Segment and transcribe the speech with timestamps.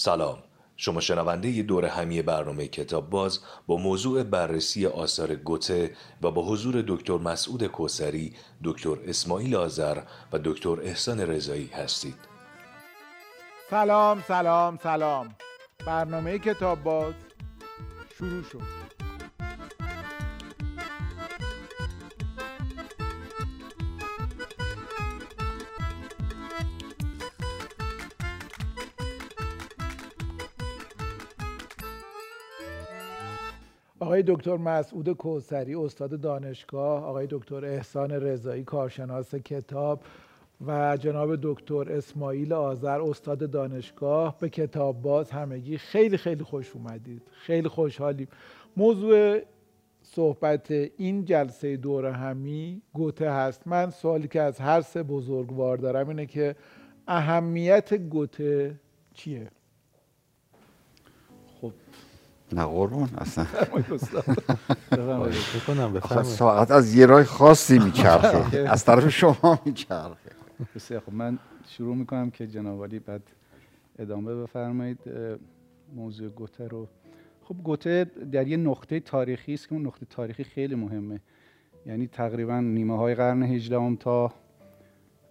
[0.00, 0.38] سلام.
[0.76, 6.84] شما شنونده دور همی برنامه کتاب باز با موضوع بررسی آثار گوته و با حضور
[6.88, 8.34] دکتر مسعود کوسری،
[8.64, 12.14] دکتر اسماعیل آذر و دکتر احسان رضایی هستید.
[13.70, 15.34] سلام سلام سلام.
[15.86, 17.14] برنامه کتاب باز
[18.18, 18.97] شروع شد.
[34.18, 40.02] آقای دکتر مسعود کوسری استاد دانشگاه آقای دکتر احسان رضایی کارشناس کتاب
[40.66, 44.38] و جناب دکتر اسماعیل آذر استاد دانشگاه.
[44.38, 47.22] به کتاب باز همگی خیلی خیلی خوش اومدید.
[47.30, 48.28] خیلی خوشحالیم.
[48.76, 49.40] موضوع
[50.02, 53.66] صحبت این جلسه دور همی گوته هست.
[53.66, 56.56] من سوالی که از هر سه بزرگوار دارم اینه که
[57.08, 58.80] اهمیت گوته
[59.14, 59.50] چیه؟
[62.52, 63.46] نه قربان اصلا.
[65.92, 68.58] بکنم ساعت از یه راه خاصی میچرخه.
[68.72, 70.30] از طرف شما میچرخه.
[70.74, 73.22] بسیار خب من شروع می‌کنم که جناب بعد
[73.98, 74.98] ادامه بفرمایید.
[75.94, 76.88] موضوع گوته رو.
[77.42, 81.20] خب گوته در یه نقطه تاریخی است که اون نقطه تاریخی خیلی مهمه.
[81.86, 84.32] یعنی تقریبا نیمه های قرن 18 تا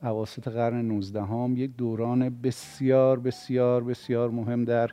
[0.04, 4.92] اواسط قرن 19 هم یک دوران بسیار بسیار بسیار مهم در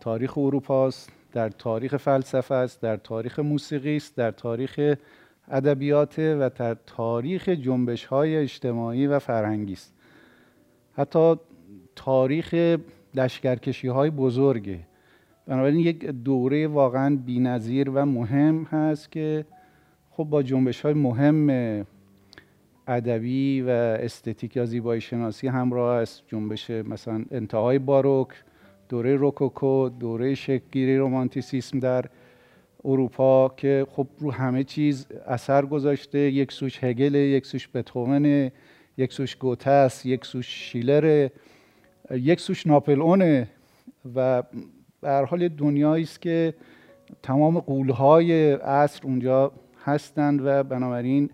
[0.00, 1.12] تاریخ اروپا است.
[1.32, 4.94] در تاریخ فلسفه است در تاریخ موسیقی است در تاریخ
[5.50, 9.94] ادبیات و در تاریخ جنبش های اجتماعی و فرهنگی است.
[10.92, 11.34] حتی
[11.96, 12.78] تاریخ
[13.14, 14.78] لشکرکشی های بزرگه.
[15.46, 19.44] بنابراین یک دوره واقعا بینظیر و مهم هست که
[20.10, 21.86] خب با جنبش های مهم
[22.88, 23.68] ادبی و
[24.00, 26.22] استتیک یا زیبایی شناسی همراه است.
[26.28, 28.28] جنبش مثلا انتهای باروک
[28.90, 32.04] دوره روکوکو دوره شکگیری رومانتیسیسم در
[32.84, 36.18] اروپا که خب رو همه چیز اثر گذاشته.
[36.18, 38.50] یک سوش هگل یک سوش بتوون
[38.96, 41.28] یک سوش گوتس یک سوش شیلر
[42.10, 43.26] یک سوش ناپل
[44.14, 44.42] و
[45.00, 46.54] به حال دنیایی است که
[47.22, 49.52] تمام قولهای عصر اونجا
[49.84, 51.30] هستند و بنابراین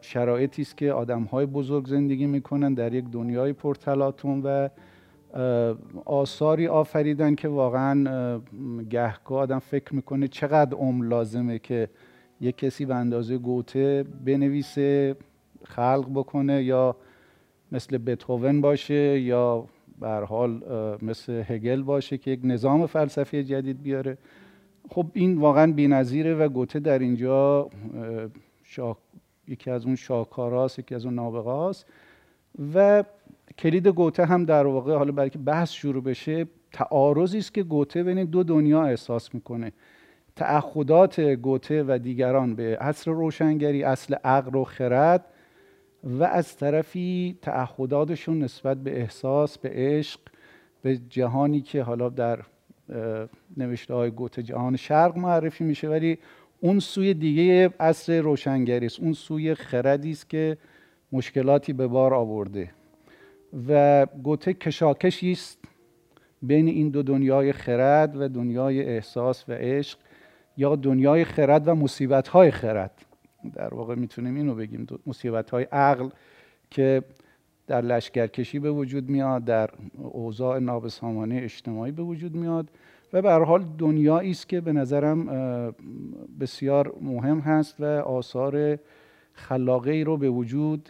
[0.00, 4.68] شرایطی است که آدمهای بزرگ زندگی می‌کنن در یک دنیای پرتلاتون و
[6.04, 8.40] آثاری آفریدن که واقعا
[8.90, 11.88] گهگاه آدم فکر می‌کنه چقدر عمر لازمه که
[12.40, 15.16] یک کسی به اندازه گوته بنویسه
[15.64, 16.96] خلق بکنه یا
[17.72, 19.66] مثل بتهوون باشه یا
[20.00, 20.62] به حال
[21.02, 24.18] مثل هگل باشه که یک نظام فلسفی جدید بیاره.
[24.90, 27.68] خب این واقعا بی‌نظیره و گوته در اینجا
[29.48, 31.76] یکی از اون شاکاراست یکی از اون نابغه
[32.74, 33.04] و
[33.58, 38.02] کلید گوته هم در واقع حالا برای که بحث شروع بشه تعارضی است که گوته
[38.02, 39.72] بین دو دنیا احساس می‌کنه.
[40.36, 45.24] تعهدات گوته و دیگران به اصل روشنگری اصل عقل و خرد
[46.04, 50.20] و از طرفی تعهداتشون نسبت به احساس به عشق
[50.82, 52.40] به جهانی که حالا در
[53.56, 56.18] نوشته های گوته جهان شرق معرفی میشه ولی
[56.60, 59.00] اون سوی دیگه اصل روشنگری است.
[59.00, 60.56] اون سوی خردی است که
[61.12, 62.70] مشکلاتی به بار آورده.
[63.68, 65.58] و گوته کشاکشی است
[66.42, 69.98] بین این دو دنیای خرد و دنیای احساس و عشق
[70.56, 73.06] یا دنیای خرد و مصیبت های خرد.
[73.54, 76.08] در واقع می‌تونیم اینو بگیم مصیبت های عقل
[76.70, 77.02] که
[77.66, 82.70] در لشکرکشی به وجود میاد در اوضاع نابسامانه اجتماعی به وجود میاد
[83.12, 85.26] و به حال دنیایی است که به نظرم
[86.40, 88.78] بسیار مهم هست و آثار
[89.32, 90.88] خلاقه ای رو به وجود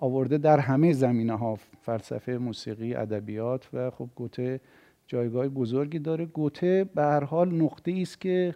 [0.00, 4.60] آورده در همه زمینه ها فلسفه موسیقی ادبیات و خب گوته
[5.06, 6.24] جایگاه بزرگی داره.
[6.26, 8.54] گوته به هر حال نقطه است که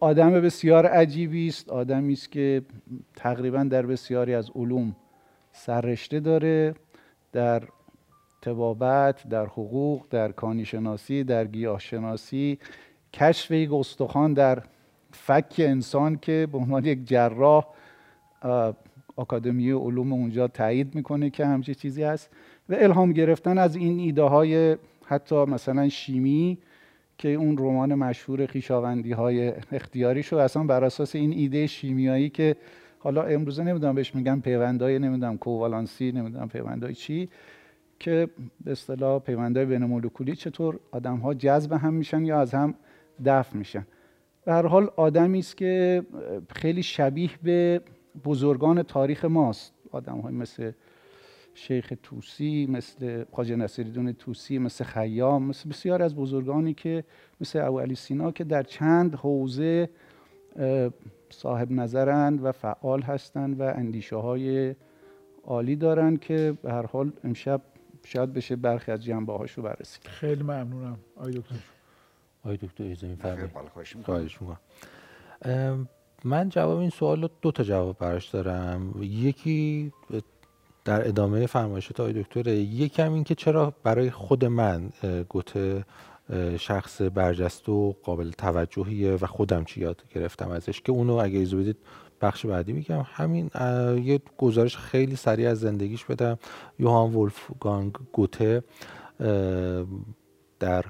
[0.00, 1.68] آدم بسیار عجیبی است.
[1.68, 2.62] آدمی است که
[3.16, 4.96] تقریبا در بسیاری از علوم
[5.52, 6.74] سررشته داره.
[7.32, 7.62] در
[8.42, 12.58] تبابت در حقوق در کانی شناسی در گیاه شناسی
[13.12, 14.62] کشف یک استخوان در
[15.12, 17.66] فک انسان که به عنوان یک جراح
[19.16, 22.30] آکادمی علوم اونجا تایید می‌کنه که همچه چیزی هست
[22.68, 26.58] و الهام گرفتن از این ایده های حتی مثلا شیمی
[27.18, 32.56] که اون رمان مشهور خیشاوندی های اختیاری شو اصلا بر اساس این ایده شیمیایی که
[32.98, 37.28] حالا امروزه نمی‌دونم بهش میگن پیوندهای نمی‌دونم کووالانسی نمی‌دونم پیوندهای چی
[37.98, 38.28] که
[38.64, 42.74] به اصطلاح پیوندهای بین مولکولی چطور آدم ها جذب هم میشن یا از هم
[43.24, 43.86] دفع میشن.
[44.44, 46.02] به هر حال آدمی است که
[46.54, 47.80] خیلی شبیه به
[48.24, 49.72] بزرگان تاریخ ماست.
[49.90, 50.72] آدم های مثل
[51.54, 57.04] شیخ توسی مثل خواجه نصیرالدین توسی مثل خیام مثل بسیار از بزرگانی که
[57.40, 59.88] مثل ابو علی سینا که در چند حوزه
[61.30, 64.74] صاحب نظرند و فعال هستند و اندیشه های
[65.44, 67.60] عالی دارند که به هر حال امشب
[68.04, 70.98] شاید بشه برخی از جنبه هاشو بررسی خیلی ممنونم.
[71.16, 71.54] آقای دکتر.
[72.44, 73.50] آقای دکتر ایزمی فرمایید
[74.04, 74.38] خواهش
[76.24, 78.94] من جواب این سوال رو دو تا جواب براش دارم.
[79.02, 79.92] یکی
[80.84, 84.90] در ادامه فرمایشات آقای دکتر یکم این که چرا برای خود من
[85.28, 85.84] گوته
[86.58, 91.58] شخص برجسته و قابل توجهیه و خودم چی یاد گرفتم ازش؟ که اونو اگه ایزو
[91.58, 91.76] بدید
[92.20, 93.04] بخش بعدی میگم.
[93.04, 93.50] همین
[94.04, 96.38] یه گزارش خیلی سریع از زندگیش بدم.
[96.78, 98.62] یوهان ولفگانگ گوته
[100.60, 100.84] در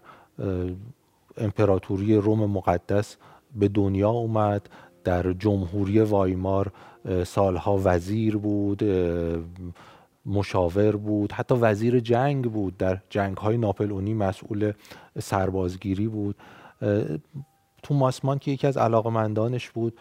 [1.36, 3.16] امپراتوری روم مقدس
[3.56, 4.68] به دنیا اومد.
[5.04, 6.72] در جمهوری وایمار
[7.26, 8.84] سالها وزیر بود
[10.26, 14.72] مشاور بود حتی وزیر جنگ بود در جنگ های ناپلئونی مسئول
[15.18, 16.36] سربازگیری بود.
[17.82, 19.98] توماس مان که یکی از علاقمندانش بود.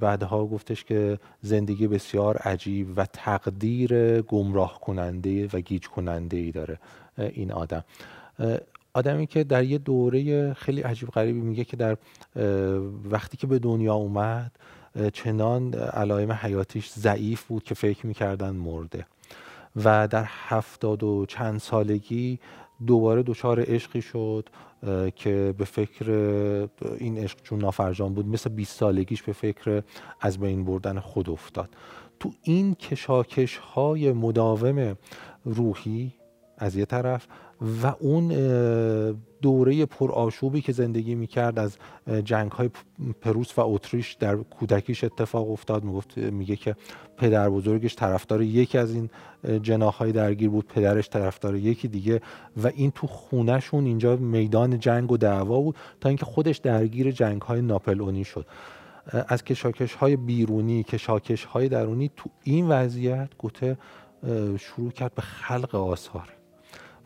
[0.00, 6.78] بعدها گفتش که زندگی بسیار عجیب و تقدیر گمراه کننده و گیج کننده ای داره
[7.18, 7.84] این آدم.
[8.94, 11.96] آدمی که در یه دوره خیلی عجیب غریبی میگه که در
[13.04, 14.52] وقتی که به دنیا اومد
[15.12, 19.06] چنان علائم حیاتیش ضعیف بود که فکر می‌کردن مرده.
[19.76, 22.38] و در هفتاد و چند سالگی
[22.86, 24.48] دوباره دچار عشقی شد
[25.16, 26.10] که به فکر
[26.98, 29.82] این عشق چون نافرجان بود مثل 20 سالگیش به فکر
[30.20, 31.70] از بین بردن خود افتاد.
[32.20, 34.96] تو این کشاکش های مداوم
[35.44, 36.12] روحی
[36.58, 37.26] از یه طرف
[37.82, 38.28] و اون
[39.42, 41.76] دوره پرآشوبی که زندگی می‌کرد از
[42.24, 42.70] جنگ های
[43.20, 45.84] پروس و اتریش در کودکیش اتفاق افتاد.
[45.84, 46.76] می‌گفت میگه که
[47.16, 49.10] پدر بزرگش طرفدار یکی از این
[49.62, 52.20] جناح های درگیر بود پدرش طرفدار یکی دیگه
[52.62, 57.42] و این تو خونهشون اینجا میدان جنگ و دعوا بود تا اینکه خودش درگیر جنگ
[57.42, 58.46] های ناپلئونی شد.
[59.28, 63.78] از کشاکش های بیرونی کشاکش های درونی تو این وضعیت گوته
[64.58, 66.43] شروع کرد به خلق آثار.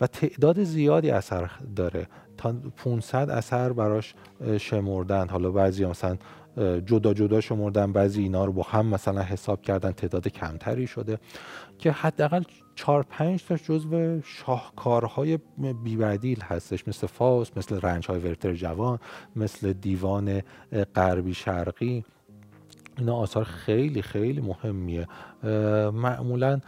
[0.00, 2.06] و تعداد زیادی اثر داره.
[2.37, 4.15] تا 500 اثر براش
[4.59, 5.29] شمردن.
[5.29, 6.17] حالا بعضی مثلا
[6.87, 11.19] جدا جدا شمردن بعضی اینا رو با هم مثلا حساب کردن تعداد کمتری شده.
[11.79, 12.43] که حداقل
[12.75, 15.39] 4 5 تا جزو شاهکارهای
[15.85, 16.89] بیبدیل هستش.
[16.89, 18.99] مثل فاست مثل رنج های ورتر جوان
[19.37, 20.43] مثل دیوان
[20.94, 22.05] غربی شرقی.
[22.99, 25.06] اینا آثار خیلی خیلی مهمیه.
[25.93, 26.61] معمولا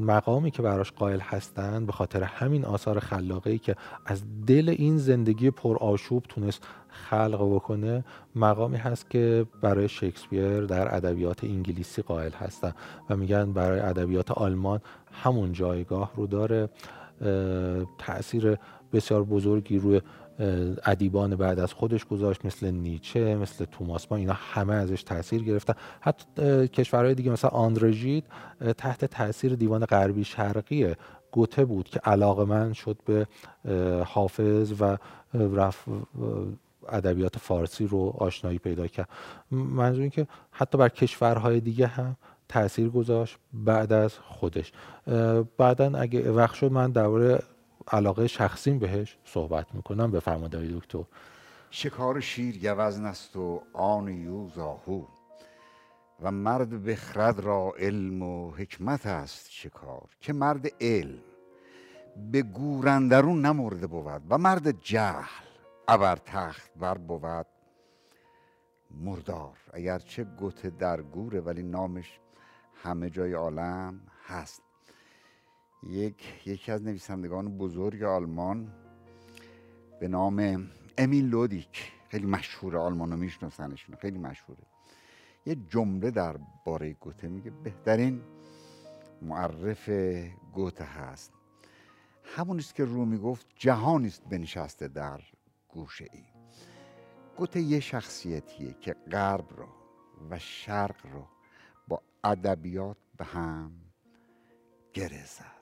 [0.00, 3.76] مقامی که براش قائل هستن به خاطر همین آثار خلاقه که
[4.06, 8.04] از دل این زندگی پرآشوب تونست خلق بکنه
[8.34, 12.72] مقامی هست که برای شکسپیر در ادبیات انگلیسی قائل هستن
[13.10, 14.80] و میگن برای ادبیات آلمان
[15.12, 16.68] همون جایگاه رو داره.
[17.98, 18.58] تاثیر
[18.92, 20.00] بسیار بزرگی روی
[20.84, 25.74] ادیبان بعد از خودش گذاشت مثل نیچه مثل توماس ما اینا همه ازش تاثیر گرفتن.
[26.00, 28.24] حتی کشورهای دیگه مثل آندرژید
[28.78, 30.94] تحت تاثیر دیوان غربی شرقی
[31.30, 33.26] گوته بود که علاقه شد به
[34.04, 34.96] حافظ و
[35.34, 35.84] رف
[36.88, 39.08] ادبیات فارسی رو آشنایی پیدا کرد.
[39.50, 42.16] منظور که حتی بر کشورهای دیگه هم
[42.48, 44.72] تاثیر گذاشت بعد از خودش.
[45.58, 47.42] بعدا اگه وقت شد من درباره
[47.88, 50.10] علاقه شخصیم بهش صحبت می‌کنم.
[50.10, 51.04] بفرمایید آقای دکتر.
[51.70, 55.04] شکار شیر گوزن است و آن یوز آهو.
[56.22, 61.22] و مرد بخرد را علم و حکمت است شکار که مرد علم
[62.32, 65.44] به گورندرون نمرده بود و مرد جهل
[65.88, 67.46] ابر تخت بر بود.
[68.90, 72.20] مردار اگرچه گوته در گوره ولی نامش
[72.82, 74.63] همه جای عالم هست.
[75.88, 78.72] یک یکی از نویسندگان بزرگ آلمان
[80.00, 81.92] به نام امیل لودیک.
[82.08, 84.62] خیلی مشهور آلمان رو میشناسنشون خیلی مشهوره.
[85.46, 88.20] یه جمله در باره گوته میگه بهترین
[89.22, 89.88] معرف
[90.52, 91.32] گوته هست.
[92.24, 95.20] همون است که رو می‌گفت جهانی است بنشسته در
[95.68, 96.24] گوشه ای
[97.36, 99.68] گوته یه شخصیتیه که غرب رو
[100.30, 101.24] و شرق رو
[101.88, 103.72] با ادبیات به هم
[104.92, 105.53] گره زد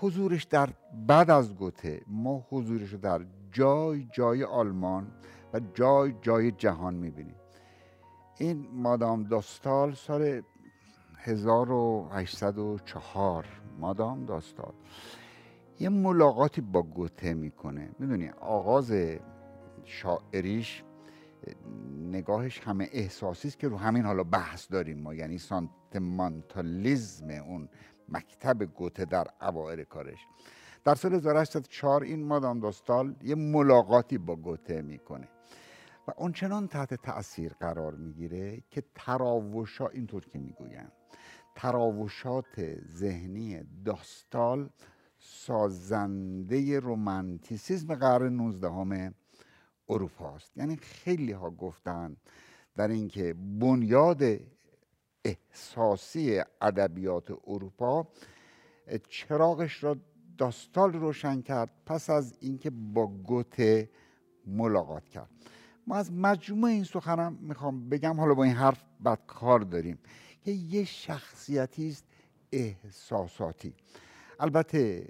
[0.00, 0.70] حضورش در
[1.06, 3.20] بعد از گوته ما حضورش رو در
[3.52, 5.06] جای جای آلمان
[5.52, 7.34] و جای جای جهان می‌بینیم.
[8.38, 10.42] این مادام داستال سال
[11.16, 13.46] 1804
[13.78, 14.72] مادام داستال.
[15.80, 17.90] یه ملاقاتی با گوته می‌کنه.
[17.98, 18.92] می‌دونی آغاز
[19.84, 20.84] شاعریش
[22.10, 25.14] نگاهش همه احساسی است که رو همین حالا بحث داریم ما.
[25.14, 27.68] یعنی سانتمانتالیزم اون
[28.10, 30.26] مکتب گوته در اوائل کارش.
[30.84, 35.28] در سال 1804 این مادام دوستال یه ملاقاتی با گوته می‌کنه
[36.08, 40.92] و اونچنان تحت تاثیر قرار می‌گیره که تراوشا اینطور که می‌گویند.
[41.54, 44.70] تراوشات ذهنی داستال
[45.18, 49.14] سازنده رومانتیسیزم قرن 19
[49.88, 52.16] اروپا است یعنی خیلی ها گفتن
[52.76, 54.22] در اینکه بنیاد
[55.24, 58.08] احساسی ادبیات اروپا
[59.08, 59.96] چراغش را
[60.38, 63.90] داستال روشن کرد پس از اینکه با گوته
[64.46, 65.28] ملاقات کرد.
[65.86, 69.98] ما از مجموع این سخنم می‌خوام بگم حالا با این حرف بعد کار داریم
[70.44, 72.04] که یه شخصیتی است
[72.52, 73.74] احساساتی.
[74.40, 75.06] البته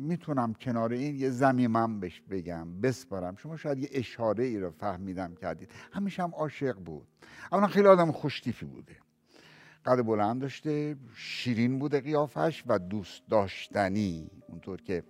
[0.00, 3.36] می‌تونم کنار این یه زمیمم بهش بگم بسپارم.
[3.36, 5.70] شما شاید یه اشاره ای رو فهمیدم کردید.
[5.92, 7.06] همیشه هم عاشق بود.
[7.52, 8.96] اولا خیلی آدم خوشتیفی بوده.
[9.84, 14.30] قد بلند داشته شیرین بوده قیافش و دوست داشتنی.
[14.48, 15.04] اونطور که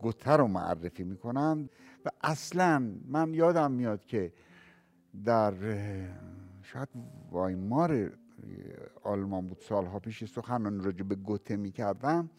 [0.00, 1.68] گوته رو معرفی می‌کنن.
[2.04, 4.32] و اصلا من یادم میاد که
[5.24, 5.54] در
[6.62, 6.88] شاید
[7.30, 8.12] وایمار
[9.02, 12.30] آلمان بود سالها پیش سخنان راجع به گوته می‌کردم.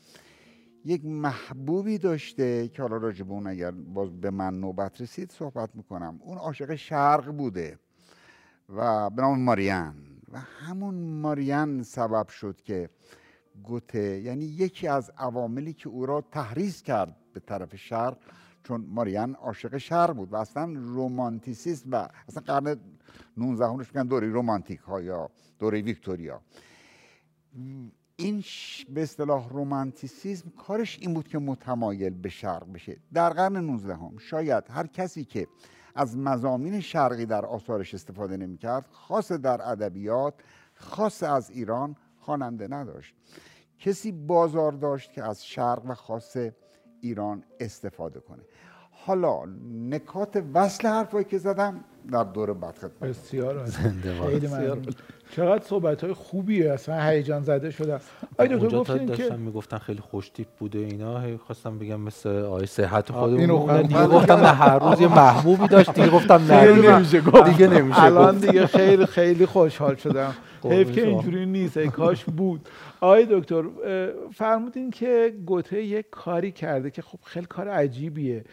[0.86, 5.76] یک محبوبی داشته که حالا راجع به اون اگر باز به من نوبت رسید صحبت
[5.76, 6.20] می‌کنم.
[6.22, 7.80] اون عاشق شرق بوده
[8.70, 9.96] و به نام ماریان.
[10.32, 12.90] و همون ماریان سبب شد که
[13.64, 18.18] گوته یعنی یکی از عواملی که او را تحریز کرد به طرف شرق
[18.64, 22.80] چون ماریان عاشق شرق بود و اصلا رومانتیسیسم و اصلا قرن
[23.38, 26.42] 19 همونش میگن دوره رومانتیک ها یا دوره ویکتوریا.
[28.16, 28.44] این
[28.90, 32.98] به اصطلاح رومانتیسیزم کارش این بود که متمایل به شرق بشه.
[33.14, 35.48] در قرن 19 هم شاید هر کسی که
[35.96, 40.34] از مزامین شرقی در آثارش استفاده نمی‌کرد خاص در ادبیات
[40.74, 43.16] خاص از ایران خواننده نداشت.
[43.80, 46.38] کسی بازار داشت که از شرق و خاص
[47.02, 48.44] ایران استفاده کنه.
[49.06, 49.40] حالا
[49.90, 53.66] نکات وصل حرفایی که زدم در دور بعد خدمت بسیار
[54.30, 54.50] خیلی
[55.36, 56.72] چقدر صحبت های خوبیه.
[56.72, 58.00] اصلا هیجان زده شدم.
[58.38, 61.38] آی دکتر گفتین که می‌گفتن خیلی خوش تیپ بوده اینا.
[61.38, 63.82] خواستم بگم مثل آی صحت خودمون.
[63.82, 65.94] دیگه گفتم نه هر روز یه محبوبی داشت.
[65.94, 70.34] دیگه گفتم نه نمیشه دیگه نمیشه الان دیگه خیلی خیلی خوشحال شدم.
[70.64, 71.78] حیف که اینجوری نیست.
[71.78, 72.70] ای کاش بود.
[73.02, 73.64] آقای دکتر
[74.34, 78.44] فرمودین که گوته یک کاری کرده که خب خیلی کار عجیبیه.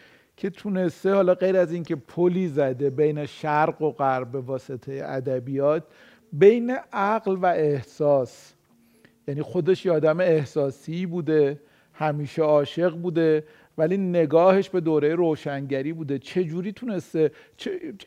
[0.41, 5.83] که تونسته حالا غیر از اینکه پلی زده بین شرق و غرب به واسطه ادبیات
[6.33, 8.53] بین عقل و احساس.
[9.29, 11.61] یعنی خودش یادم احساسی بوده
[11.93, 13.45] همیشه عاشق بوده
[13.81, 16.19] ولی نگاهش به دوره روشنگری بوده.
[16.19, 17.31] چه جوری تونسته؟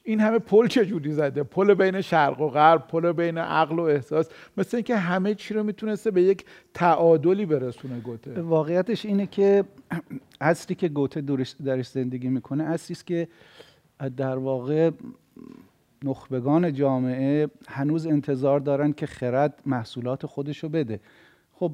[0.03, 3.81] این همه پل چه جوری زده؟ پل بین شرق و غرب پل بین عقل و
[3.81, 4.29] احساس.
[4.57, 8.41] مثل اینکه همه چی رو می‌تونسته به یک تعادلی برسونه گوته.
[8.41, 9.63] واقعیتش اینه که
[10.41, 11.21] اصلی که گوته
[11.65, 13.27] درش زندگی می‌کنه اصلی است که
[14.17, 14.91] در واقع
[16.03, 20.99] نخبگان جامعه هنوز انتظار دارن که خرد محصولات خودشو بده.
[21.53, 21.71] خب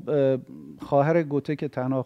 [0.79, 2.05] خواهر گوته که تنها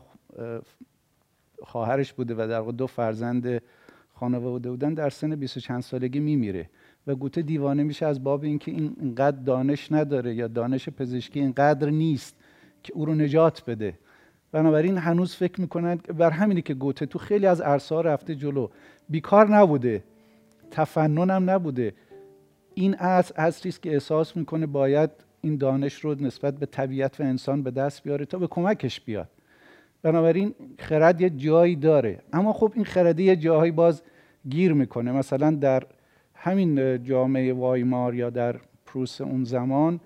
[1.64, 3.62] خواهرش بوده و در واقع دو فرزند
[4.14, 6.70] خانواده بودن در سن 20 چند سالگی میمیره
[7.08, 11.90] و گوته دیوانه میشه از باب اینکه این اینقدر دانش نداره یا دانش پزشکی اینقدر
[11.90, 12.36] نیست
[12.84, 13.94] که او رو نجات بده.
[14.52, 18.68] بنابراین هنوز فکر می‌کنن بر همینی که گوته تو خیلی از عرصه رفته جلو
[19.10, 20.04] بیکار نبوده
[20.72, 21.94] تفننم نبوده.
[22.74, 25.10] این اصل اصلی است که احساس می‌کنه باید
[25.42, 29.30] این دانش رو نسبت به طبیعت و انسان به دست بیاره تا به کمکش بیاد.
[30.04, 32.20] بنابراین خرد یه جایی داره.
[32.34, 34.04] اما خب این خرده یه جاهایی باز
[34.50, 35.12] گیر می‌کنه.
[35.12, 35.84] مثلا در
[36.34, 38.56] همین جامعه وایمار یا در
[38.86, 40.00] پروس اون زمان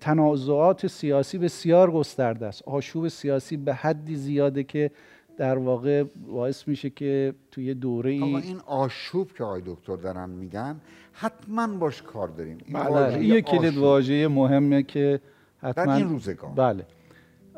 [0.00, 2.62] تنازعات سیاسی بسیار گسترده است.
[2.62, 4.90] آشوب سیاسی به حدی زیاده که
[5.36, 10.80] در واقع باعث میشه که توی دوره ای این آشوب که آقای دکتر دارن میگن
[11.12, 12.58] حتما باش کار داریم.
[12.64, 15.20] این بله یه کلید واژه مهمه که
[15.62, 16.50] حتما در این روزگار.
[16.50, 16.86] بله.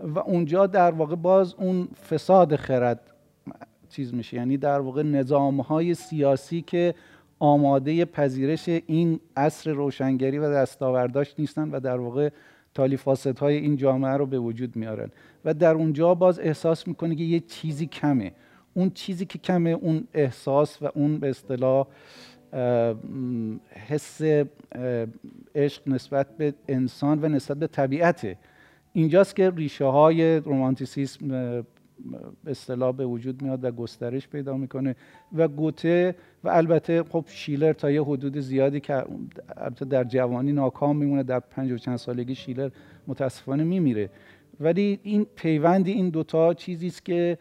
[0.02, 3.00] و اونجا در واقع باز اون فساد خرد
[3.88, 4.36] چیز میشه.
[4.36, 6.94] یعنی در واقع نظام های سیاسی که
[7.38, 12.28] آماده پذیرش این عصر روشنگری و دستاورداش نیستن و در واقع
[12.74, 15.10] تالیفاست های این جامعه رو به وجود میارن.
[15.44, 18.32] و در اونجا باز احساس می‌کنه که یه چیزی کمه.
[18.74, 21.86] اون چیزی که کمه اون احساس و اون به اصطلاح
[23.88, 24.20] حس
[25.54, 28.36] عشق نسبت به انسان و نسبت به طبیعته.
[28.92, 31.64] اینجاست که ریشه های رومانتیسیسم
[32.46, 34.96] اصطلاح به وجود میاد و گسترش پیدا می‌کنه
[35.32, 39.04] و گوته و البته خب شیلر تا یه حدود زیادی که
[39.56, 42.70] البته در جوانی ناکام میمونه در پنج و چند سالگی شیلر
[43.06, 44.10] متاسفانه میمیره.
[44.60, 47.38] ولی این پیوند این دوتا چیزی است که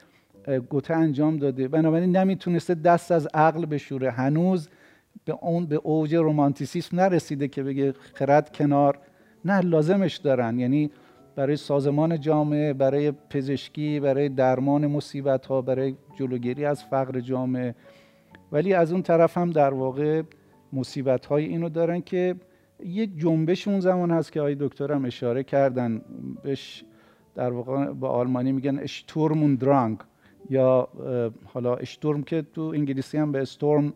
[0.70, 1.68] گوته انجام داده.
[1.68, 4.12] بنابراین نمی‌تونسته دست از عقل بشوره.
[4.12, 4.70] هنوز
[5.26, 9.00] به اون به اوج رومانتیسیسم نرسیده که بگه خرد کنار.
[9.46, 10.60] نه لازمش دارن.
[10.60, 10.92] یعنی
[11.36, 17.76] برای سازمان جامعه برای پزشکی برای درمان مصیبت ها برای جلوگیری از فقر جامعه.
[18.52, 20.22] ولی از اون طرف هم در واقع
[20.74, 22.36] مصیبت های اینو دارن که
[22.86, 26.02] یه جنبش اون زمان هست که آقای دکترم اشاره کردن.
[26.44, 26.84] بهش
[27.36, 29.98] در واقع با آلمانی میگن اشتورم درانگ
[30.50, 30.88] یا
[31.46, 33.94] حالا اشتورم که تو انگلیسی هم به استورم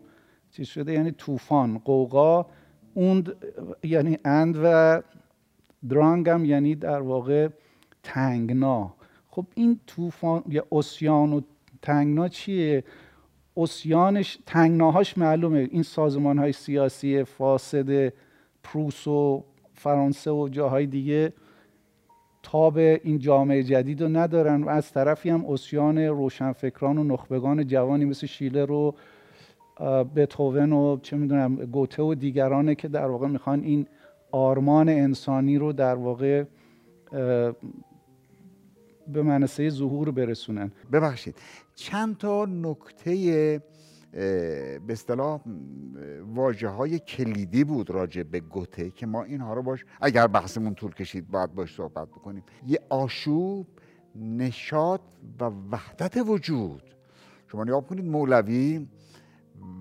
[0.50, 2.46] چیز شده یعنی طوفان قوقا
[2.94, 3.24] اون
[3.82, 5.02] یعنی اند و
[5.88, 7.48] درانگ هم یعنی در واقع
[8.02, 8.94] تنگنا.
[9.30, 11.40] خب این طوفان یا اسیان و
[11.82, 12.84] تنگنا چیه؟
[13.56, 15.68] اسیانش تنگناهاش معلومه.
[15.70, 18.12] این سازمان های سیاسی فاسد
[18.62, 21.32] پروس و فرانسه و جاهای دیگه
[22.42, 28.04] تاب این جامعه جدید رو ندارن و از طرفی هم اسیان روشنفکران و نخبگان جوانی
[28.04, 28.94] مثل شیله رو
[30.16, 33.86] بتوون و چه می‌دونم گوته و دیگرانه که در واقع می‌خوان این
[34.34, 36.44] آرمان انسانی رو در واقع
[39.08, 40.72] به منصه ظهور برسونن.
[40.92, 41.36] ببخشید
[41.74, 43.62] چند تا نکته
[44.12, 45.40] به اصطلاح
[46.34, 50.94] واجه های کلیدی بود راجع به گوته که ما اینها رو باش اگر بحثمون طول
[50.94, 52.42] کشید باید باش صحبت بکنیم.
[52.66, 53.66] یه آشوب
[54.16, 55.00] نشاط
[55.40, 56.82] و وحدت وجود.
[57.52, 58.86] شما نگاه کنید مولوی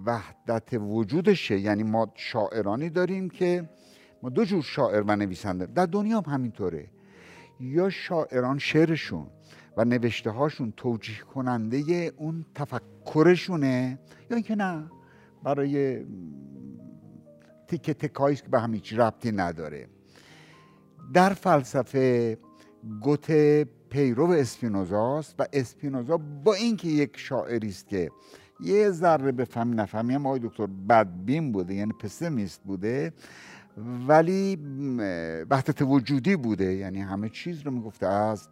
[0.05, 3.69] وحدت وجودشه یعنی ما شاعرانی داریم که
[4.23, 6.87] ما دو جور شاعر و نویسنده در دنیا هم همینطوره.
[7.59, 9.27] یا شاعران شعرشون
[9.77, 13.99] و نوشته هاشون توجیه کننده اون تفکرشونه
[14.29, 14.91] یا اینکه نه
[15.43, 16.05] برای
[17.67, 19.87] تیکه تکایی که به هم هیچ ربطی نداره.
[21.13, 22.37] در فلسفه
[23.01, 28.11] گوته پیرو اسپینوزاست و اسپینوزا با اینکه یک شاعری است که
[28.59, 33.13] یه ذره به فهم نفهمی هم آقای دکتر بدبین بوده یعنی پسمیست بوده
[34.07, 34.55] ولی
[35.49, 38.47] وحدت وجودی بوده یعنی همه چیز رو می‌گفته از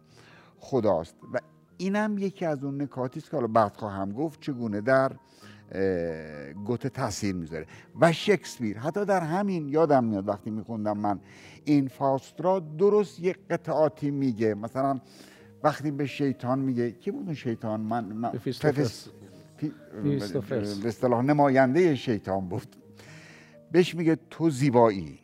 [0.58, 1.16] خداست.
[1.32, 1.38] و
[1.76, 5.12] اینم یکی از اون نکاتی است که حالا بعد خواهم گفت چگونه در
[6.64, 7.66] گوته تاثیر می‌ذاره.
[8.00, 11.20] و شکسپیر حتی در همین یادم میاد وقتی میخوندم من
[11.64, 14.54] این فاسترا درست یک قطعاتی میگه.
[14.54, 15.00] مثلا
[15.64, 18.32] وقتی به شیطان میگه کی بود اون شیطان؟ من, من
[20.82, 22.76] به اصطلاح نماینده شیطان بود.
[23.72, 25.18] بهش میگه تو زیبایی.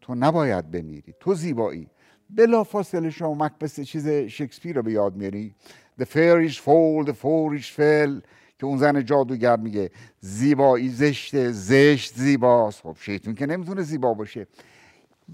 [0.00, 1.14] تو نباید بمیری.
[1.20, 1.88] تو زیبایی.
[2.30, 5.54] بلا فاصله شما مکبس چیز شکسپیر رو به یاد میاری.
[6.00, 8.22] The fair is fall, the foolish fell
[8.58, 12.82] که اون زن جادوگر میگه زیبایی زشته زشت زیباست.
[12.82, 14.46] خب شیطون که نمی‌تونه زیبا باشه.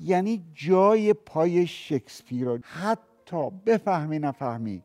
[0.00, 4.82] یعنی جای پای شکسپیر حتی بفهمی نفهمی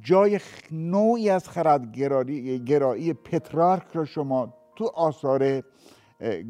[0.00, 5.62] جای نوعی از خردگرایی گرایی پترارک رو شما تو آثار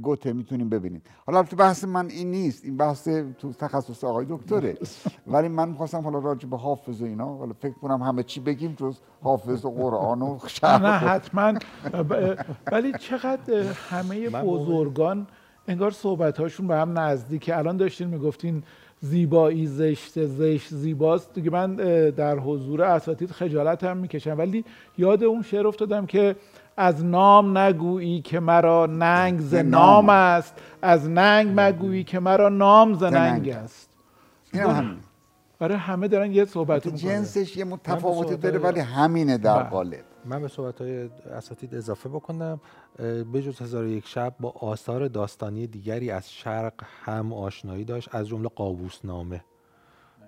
[0.02, 4.76] گوته می‌تونیم ببینید حالا تو بحث من این نیست این بحث تو تخصص آقای دکتره.
[5.26, 8.74] ولی من می‌خواستم حالا راجع به حافظ و اینا حالا فکر کنم همه چی بگیم
[8.78, 11.54] جز حافظ و قرآن و نه حتما.
[12.72, 15.26] ولی چقدر همه بزرگان
[15.68, 18.62] انگار صحبت هاشون به هم نزدیکه الان داشتین می‌گفتین
[19.00, 21.34] زیبایی زشت زشت زیباست.
[21.34, 21.76] دیگه من
[22.10, 24.38] در حضور اساتید خجالت هم می‌کشم.
[24.38, 24.64] ولی
[24.98, 26.36] یاد اون شعر افتادم که
[26.78, 30.08] از نام نگویی که مرا ننگ ز نام.
[30.08, 30.54] است.
[30.82, 33.90] از ننگ مگویی که مرا نام ز ننگ است.
[35.58, 39.70] برای همه دارن یه صحبت جنسش یه متفاوتی داره ولی همینه در بله.
[39.70, 40.04] قالب.
[40.24, 42.60] من به صحبت های اساتید اضافه بکنم.
[43.32, 48.28] به جز هزار یک شب با آثار داستانی دیگری از شرق هم آشنایی داشت از
[48.28, 49.44] جمله قابوس نامه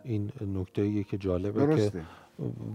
[0.05, 1.91] این نکته که جالبه درسته.
[1.91, 2.05] که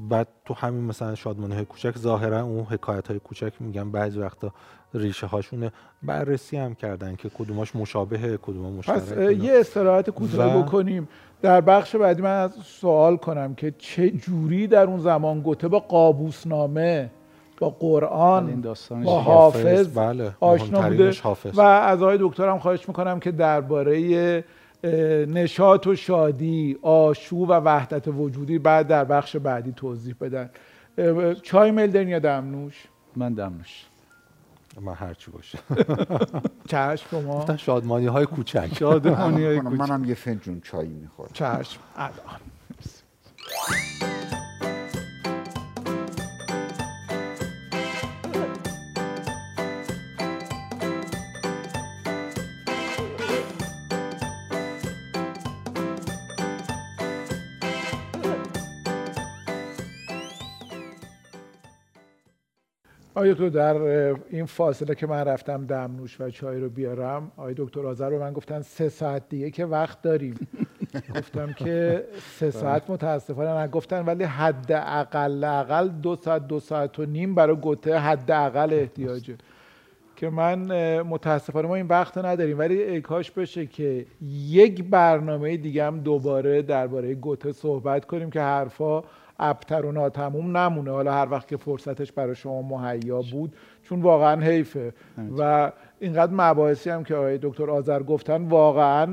[0.09, 4.51] بعد تو همین مثلا شادمانه های کوچک ظاهرا اون حکایت های کوچک میگن بعضی وقتا
[4.93, 5.71] ریشه هاشونه
[6.03, 9.11] بررسی هم کردن که کدوماش مشابه کدوم مشترک پس
[9.43, 11.07] یه استراحت کوتاه بکنیم.
[11.41, 15.79] در بخش بعدی من از سوال کنم که چه جوری در اون زمان گوته با
[15.79, 17.09] قابوسنامه
[17.59, 18.61] با قرآن
[19.03, 19.87] با حافظ.
[19.97, 20.31] بله.
[20.39, 21.13] آشنا بوده.
[21.53, 24.43] و از آقای دکترم خواهش می‌کنم که درباره
[25.27, 30.49] نشاط و شادی آشوب و وحدت وجودی بعد در بخش بعدی توضیح بدن.
[31.41, 32.83] چای ملدن یا دمنوش
[33.15, 33.85] من دمنوش
[34.81, 35.59] من هرچی باشه.
[36.71, 38.69] چشم شما؟ شادمانی های کوچک.
[38.77, 39.79] شادمانی های کوچک.
[39.79, 41.29] منم یه فنجون چای می‌خورم.
[41.33, 41.79] چشم.
[41.95, 42.39] الان.
[63.15, 63.77] آیا تو در
[64.29, 68.33] این فاصله که من رفتم دمنوش و چای رو بیارم آیا دکتر آذر رو من
[68.33, 70.47] گفتن سه ساعت دیگه که وقت داریم؟
[71.15, 72.05] گفتم که
[72.39, 77.55] سه ساعت متاسفانه نگفتن ولی حد اقل اقل دو ساعت دو ساعت و نیم برای
[77.55, 79.35] گوته حد اقل احتیاجه.
[80.15, 82.59] که من متاسفانه ما این وقت نداریم.
[82.59, 89.03] ولی کاش بشه که یک برنامه دیگه هم دوباره درباره گوته صحبت کنیم که حرفا
[89.39, 90.91] ابتر و ناتموم نمونه.
[90.91, 94.93] حالا هر وقت که فرصتش برای شما مهیا بود چون واقعا حیفه.
[95.37, 99.05] و اینقدر مباحثی هم که آقای دکتر آذر گفتن واقعا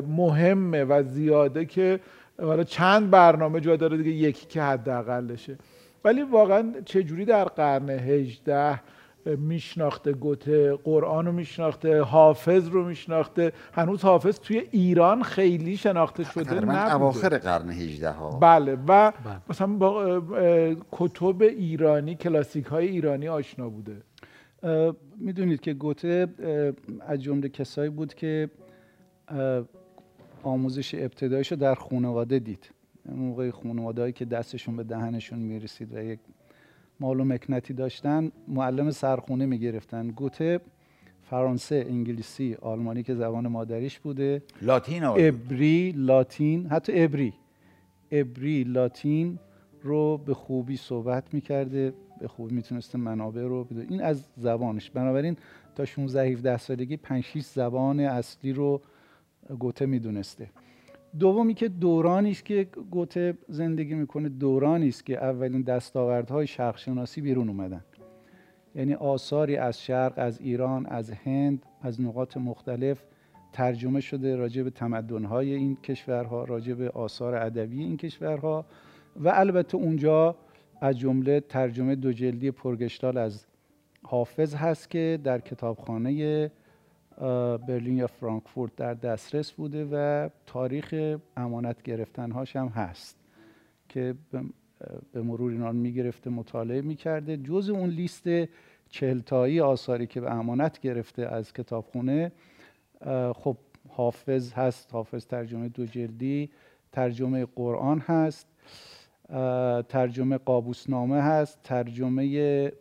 [0.00, 2.00] مهمه و زیاده که
[2.42, 5.58] حالا چند برنامه جا داره دیگه یکی که حداقلشه.
[6.04, 8.80] ولی واقعا چجوری در قرن 18
[9.26, 13.52] میشناخته گوته قرآن رو میشناخته حافظ رو میشناخته.
[13.72, 16.94] هنوز حافظ توی ایران خیلی شناخته شده نبوده.
[16.94, 19.12] اواخر قرن 18 ها بله و بله.
[19.50, 20.22] مثلا با
[20.92, 24.02] کتب ایرانی کلاسیک های ایرانی آشنا بوده.
[25.16, 26.26] می‌دونید که گوته
[27.00, 28.50] از جمله کسایی بود که
[30.42, 32.70] آموزش ابتدایش رو در خانواده دید.
[33.08, 36.18] موقع خانواده که دستشون به دهنشون می‌رسید و یک
[37.00, 40.08] مال و مکنتی داشتن معلم سرخونه می‌گرفتن.
[40.08, 40.60] گوته
[41.30, 44.42] فرانسه انگلیسی آلمانی که زبان مادریش بوده.
[44.62, 47.32] لاتین ابری لاتین حتی ابری.
[48.10, 49.38] ابری لاتین
[49.82, 53.86] رو به خوبی صحبت می‌کرده به خوبی می‌تونسته منابع رو بده.
[53.90, 54.90] این از زبانش.
[54.90, 55.36] بنابراین
[55.74, 58.80] تا 16 17 سالگی 5 6 زبان اصلی رو
[59.58, 60.50] گوته می‌دونسته.
[61.18, 67.20] دومی که دورانی است که گوته زندگی می‌کنه دورانی است که اولین دستاوردهای شرق شناسی
[67.20, 67.84] بیرون اومدن.
[68.74, 73.04] یعنی آثاری از شرق از ایران از هند از نقاط مختلف
[73.52, 78.66] ترجمه شده راجع به تمدنهای این کشورها راجع به آثار ادبی این کشورها
[79.16, 80.36] و البته اونجا
[80.80, 83.46] از جمله ترجمه دو جلدی پرگشتال از
[84.02, 86.50] حافظ هست که در کتابخانه
[87.68, 93.16] برلین یا فرانکفورت در دسترس بوده و تاریخ امانت گرفتنهاش هم هست
[93.88, 94.14] که
[95.12, 97.36] به مرور اینا می‌گرفته مطالعه می‌کرده.
[97.36, 98.28] جز اون لیست
[98.88, 102.32] چهلتایی آثاری که به امانت گرفته از کتابخونه
[103.34, 103.56] خب
[103.88, 106.50] حافظ هست حافظ ترجمه دو جلدی
[106.92, 108.46] ترجمه قرآن هست
[109.88, 112.72] ترجمه قابوسنامه هست ترجمه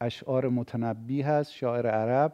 [0.00, 2.32] اشعار متنبی هست شاعر عرب.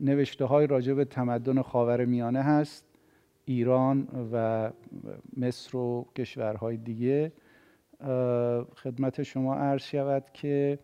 [0.00, 2.84] نوشته های راجع به تمدن خاور میانه هست
[3.44, 4.70] ایران و
[5.36, 7.32] مصر و کشورهای دیگه.
[8.76, 10.78] خدمت شما عرض شود که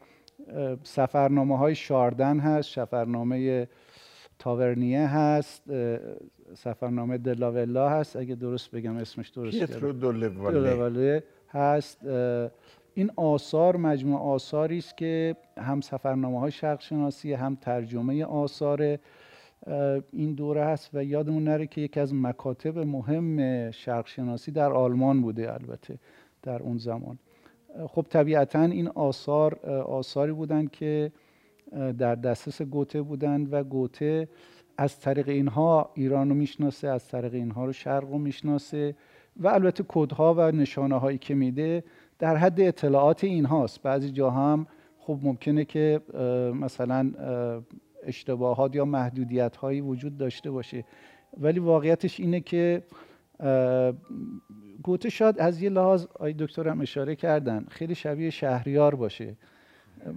[0.83, 3.69] سفرنامه های شاردن هست سفرنامه
[4.39, 5.63] تاورنیه هست
[6.55, 9.77] سفرنامه دلاولا هست اگه درست بگم اسمش درست
[10.53, 11.23] دلاوله.
[11.49, 12.07] هست
[12.95, 18.99] این آثار مجموع آثاری است که هم سفرنامه های شرق شناسی هم ترجمه آثار
[20.13, 25.23] این دوره هست و یادمون نره که یکی از مکاتب مهم شرق شناسی در آلمان
[25.23, 25.99] بوده البته
[26.43, 27.19] در اون زمان.
[27.89, 31.13] خب طبیعتا این آثار آثاری بودند که
[31.99, 34.29] در دسترس گوته بودند و گوته
[34.77, 38.95] از طریق اینها ایران رو می‌شناسه از طریق اینها رو شرق رو می‌شناسه
[39.37, 41.85] و البته کدها و نشانه هایی که میده
[42.21, 43.83] در حد اطلاعات این هاست.
[43.83, 44.67] بعضی جا هم
[44.99, 46.01] خب ممکنه که
[46.55, 47.13] مثلا
[48.03, 50.85] اشتباهات یا محدودیت هایی وجود داشته باشه.
[51.39, 52.83] ولی واقعیتش اینه که
[54.83, 59.37] گوته شاید از یه لحاظ آی دکتر هم اشاره کردن خیلی شبیه شهریار باشه.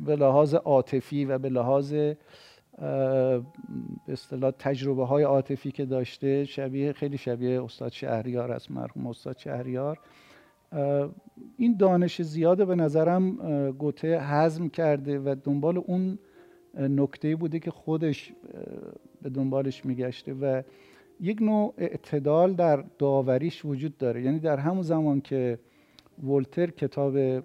[0.06, 3.44] به لحاظ عاطفی و به لحاظ به
[4.08, 10.00] اصطلاح تجربه های عاطفی که داشته شبیه خیلی شبیه استاد شهریار است مرحوم استاد شهریار.
[11.58, 13.32] این دانش زیاده به نظرم
[13.72, 16.20] گوته حزم کرده و دنبال اون
[16.80, 18.34] نکته بوده که خودش
[19.22, 20.62] به دنبالش میگشته و
[21.20, 24.24] یک نوع اعتدال در داوریش وجود داره.
[24.24, 25.60] یعنی در همون زمان که
[26.24, 27.44] ولتر کتاب به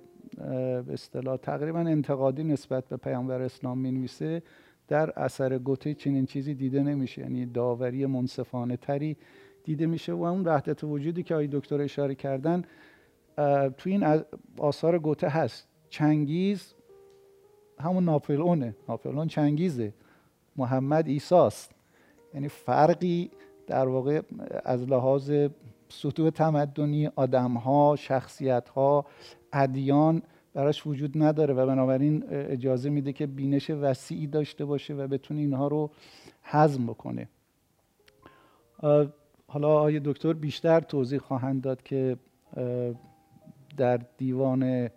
[0.93, 4.43] اصطلاح تقریبا انتقادی نسبت به پیامبر اسلام می‌نویسه
[4.88, 7.23] در اثر گوته چنین چیزی دیده نمیشه.
[7.23, 9.17] یعنی داوری منصفانه تری
[9.64, 12.62] دیده میشه و اون وحدت وجودی که آقای دکتر اشاره کردن
[13.79, 14.22] تو این
[14.59, 15.68] آثار گوته هست.
[15.90, 16.74] چنگیز
[17.81, 18.74] همون ناپلئونه.
[18.88, 19.92] ناپلئون چنگیزه.
[20.57, 21.74] محمد ایساست.
[22.35, 23.31] یعنی فرقی
[23.66, 24.20] در واقع
[24.64, 25.33] از لحاظ
[25.88, 29.07] سطوح تمدنی آدمها شخصیتها
[29.53, 30.22] ادیان
[30.55, 35.68] براش وجود نداره و بنابراین اجازه میده که بینش وسیعی داشته باشه و بتونه اینها
[35.68, 35.90] رو
[36.42, 37.29] هضم بکنه.
[39.46, 42.16] حالا آقای دکتر بیشتر توضیح خواهند داد که
[43.79, 44.91] در دیوان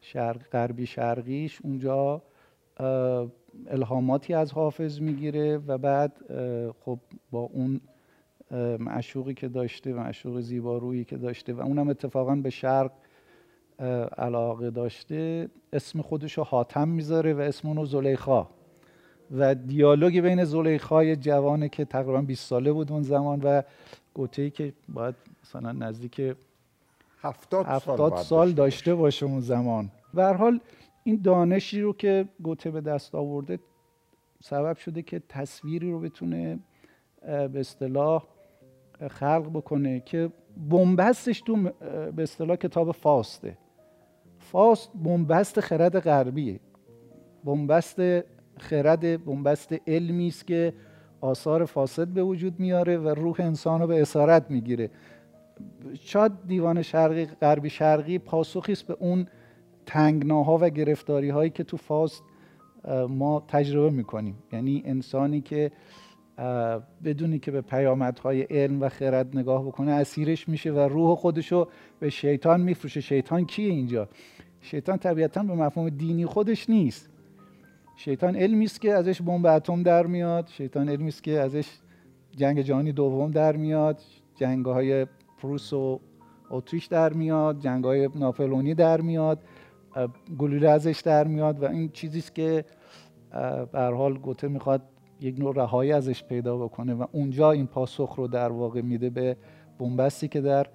[0.00, 2.22] شرق غربی شرقیش اونجا
[3.66, 6.12] الهاماتی از حافظ می‌گیره و بعد
[6.84, 6.98] خب
[7.30, 7.80] با اون
[8.78, 12.92] معشوقی که داشته معشوق زیبارویی که داشته و اونم اتفاقا به شرق
[14.18, 18.46] علاقه داشته اسم خودش رو حاتم می‌ذاره و اسم اونو زلیخا.
[19.38, 23.62] و دیالوگی بین زلیخای جوانه که تقریبا 20 ساله بود اون زمان و
[24.14, 26.34] گوته که باید مثلا نزدیک
[27.22, 29.90] هفتاد, سال, سال داشته باشه اون زمان.
[30.14, 30.60] به حال
[31.04, 33.58] این دانشی رو که گوته به دست آورده
[34.42, 36.58] سبب شده که تصویری رو بتونه
[37.22, 38.24] به اصطلاح
[39.10, 41.56] خلق بکنه که بنبستش تو
[42.16, 43.58] به اصطلاح کتاب فاسته.
[44.38, 46.60] فاست بنبست خرد غربیه.
[47.44, 48.00] بنبست
[48.58, 50.74] خرد بنبست علمی است که
[51.20, 54.90] آثار فاسد به وجود میاره و روح انسان رو به اسارت می‌گیره.
[56.00, 59.26] شاید دیوان شرقی غربی شرقی پاسخی است به اون
[59.86, 62.22] تنگناها و گرفتاری هایی که تو فاست
[63.08, 64.34] ما تجربه می‌کنیم.
[64.52, 65.70] یعنی انسانی که
[67.04, 71.68] بدونی که به پیامدهای علم و خرد نگاه بکنه اسیرش میشه و روح خودشو
[72.00, 73.00] به شیطان میفروشه.
[73.00, 74.08] شیطان کیه اینجا؟
[74.60, 77.10] شیطان طبیعتا به مفهوم دینی خودش نیست.
[77.96, 80.48] شیطان علمی است که ازش بمب اتم در میاد.
[80.48, 81.68] شیطان علمی است که ازش
[82.36, 84.00] جنگ جهانی دوم در میاد.
[84.34, 85.06] جنگ های
[85.42, 86.00] پروس و
[86.50, 89.42] اتریش در میاد جنگ های ناپلونی در میاد
[90.38, 92.64] گلوله ازش در میاد و این چیزی است که
[93.72, 94.82] به حال گوته می‌خواد
[95.20, 99.36] یک نوع رهایی ازش پیدا بکنه و اونجا این پاسخ رو در واقع میده به
[99.78, 100.66] بنبستی که در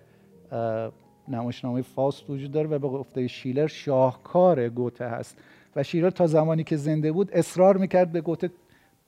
[1.28, 5.38] نمایشنامه فاست وجود داره و به گفته شیلر شاهکار گوته هست.
[5.76, 8.50] و شیلر تا زمانی که زنده بود اصرار می‌کرد به گوته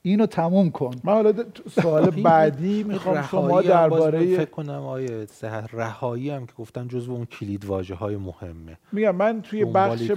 [0.10, 0.92] اینو تموم کن.
[1.04, 1.34] من حالا
[1.82, 7.26] سوال بعدی می‌خوام شما درباره فکر کنم آیه سهر رهایی هم که گفتن جزو اون
[7.26, 8.78] کلید واژه های مهمه.
[8.92, 10.12] میگم من توی بخش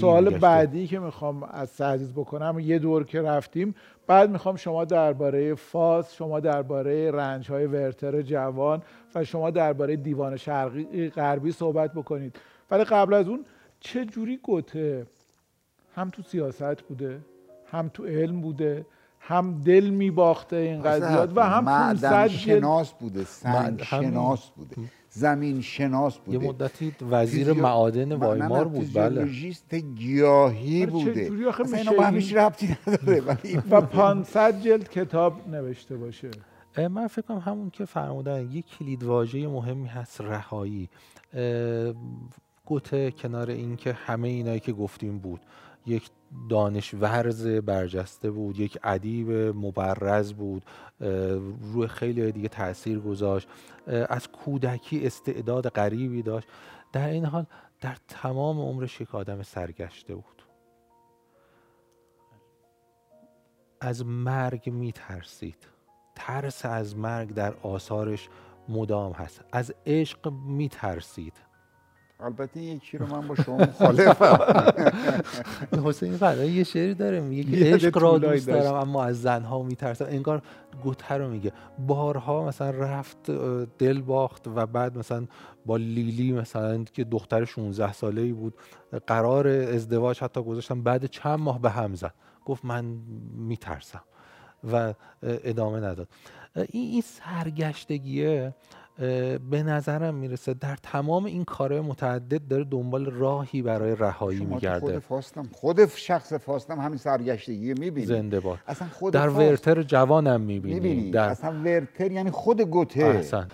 [0.00, 3.74] سوال بعدی که می‌خوام از سعزیز بکنم یه دور که رفتیم
[4.06, 8.82] بعد می‌خوام شما درباره فاس شما درباره رنج های ورتر جوان
[9.14, 12.36] و شما درباره دیوان شرقی غربی صحبت بکنید.
[12.70, 13.44] ولی قبل از اون
[13.80, 15.06] چه جوری گوته؟
[15.94, 17.20] هم تو سیاست بوده
[17.70, 18.86] هم تو علم بوده
[19.24, 24.76] هم دل میباخته این قضیات و هم معدن شناس بوده سنگ شناس بوده
[25.10, 26.38] زمین شناس بوده.
[26.38, 29.52] یه مدتی وزیر معادن وایمار بود بله.
[29.94, 31.30] گیاهی بوده.
[31.60, 33.22] اصلا اینا با همیش ربطی نداره
[33.70, 36.30] و 500 جلد کتاب نوشته باشه.
[36.90, 40.88] من فکر کنم همون که فرمودن یک کلید واژه مهمی هست رهایی.
[42.64, 45.40] گوته کنار اینکه همه اینایی که گفتیم بود.
[45.86, 46.10] یک
[46.48, 50.64] دانشورز برجسته بود یک ادیب مبرز بود
[51.72, 53.48] روی خیلی دیگه تاثیر گذاشت
[53.86, 56.48] از کودکی استعداد غریبی داشت.
[56.92, 57.46] در این حال
[57.80, 60.42] در تمام عمرش یک آدم سرگشته بود.
[63.80, 65.68] از مرگ میترسید.
[66.14, 68.28] ترس از مرگ در آثارش
[68.68, 69.44] مدام هست.
[69.52, 71.51] از عشق میترسید.
[72.24, 74.38] البته یکی رو من با شما مخالفم.
[75.88, 80.04] حسین فردا یه شعری داره میگه عشق را دوست دارم اما از زنها میترسم.
[80.08, 80.42] انگار
[80.82, 81.52] گوته رو میگه.
[81.78, 83.30] بارها مثلا رفت
[83.78, 85.26] دل باخت و بعد مثلا
[85.66, 88.54] با لیلی مثلا که دختر 16 ساله ای بود
[89.06, 90.82] قرار ازدواج حتی گذاشتم.
[90.82, 92.14] بعد چند ماه به هم زد.
[92.44, 92.84] گفت من
[93.36, 94.02] میترسم
[94.72, 96.08] و ادامه نداد.
[96.68, 98.54] این سرگشتگیه.
[99.50, 104.80] به نظرم می‌رسه در تمام این کارهای متعدد داره دنبال راهی برای رهایی میگرده.
[104.80, 108.06] خود فاستم خود شخص فاستم همین سرگشتگی می‌بینی.
[108.06, 108.58] زنده باد.
[108.66, 110.74] اصلا خود در ورتر جوانم می‌بینی.
[110.74, 111.10] می‌بینی.
[111.10, 111.28] در...
[111.28, 113.04] اصلا ورتر یعنی خود گوته.
[113.04, 113.48] احسن.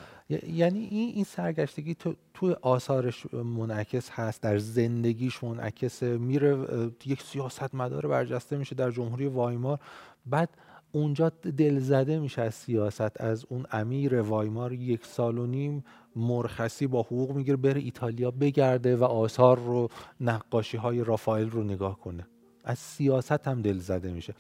[0.48, 6.18] یعنی این این سرگشتگی تو توی آثارش منعکس هست در زندگیش منعکسه.
[6.18, 6.59] میره
[7.07, 9.79] یک سیاست مدار برجسته میشه در جمهوری وایمار.
[10.27, 10.48] بعد
[10.92, 15.85] اونجا دلزده میشه از سیاست از اون امیر وایمار یک سال و نیم
[16.16, 19.88] مرخصی با حقوق می‌گیره بره ایتالیا بگرده و آثار رو
[20.20, 22.27] نقاشی های رافائل رو نگاه کنه.
[22.64, 24.35] از سیاست هم دلزده میشه.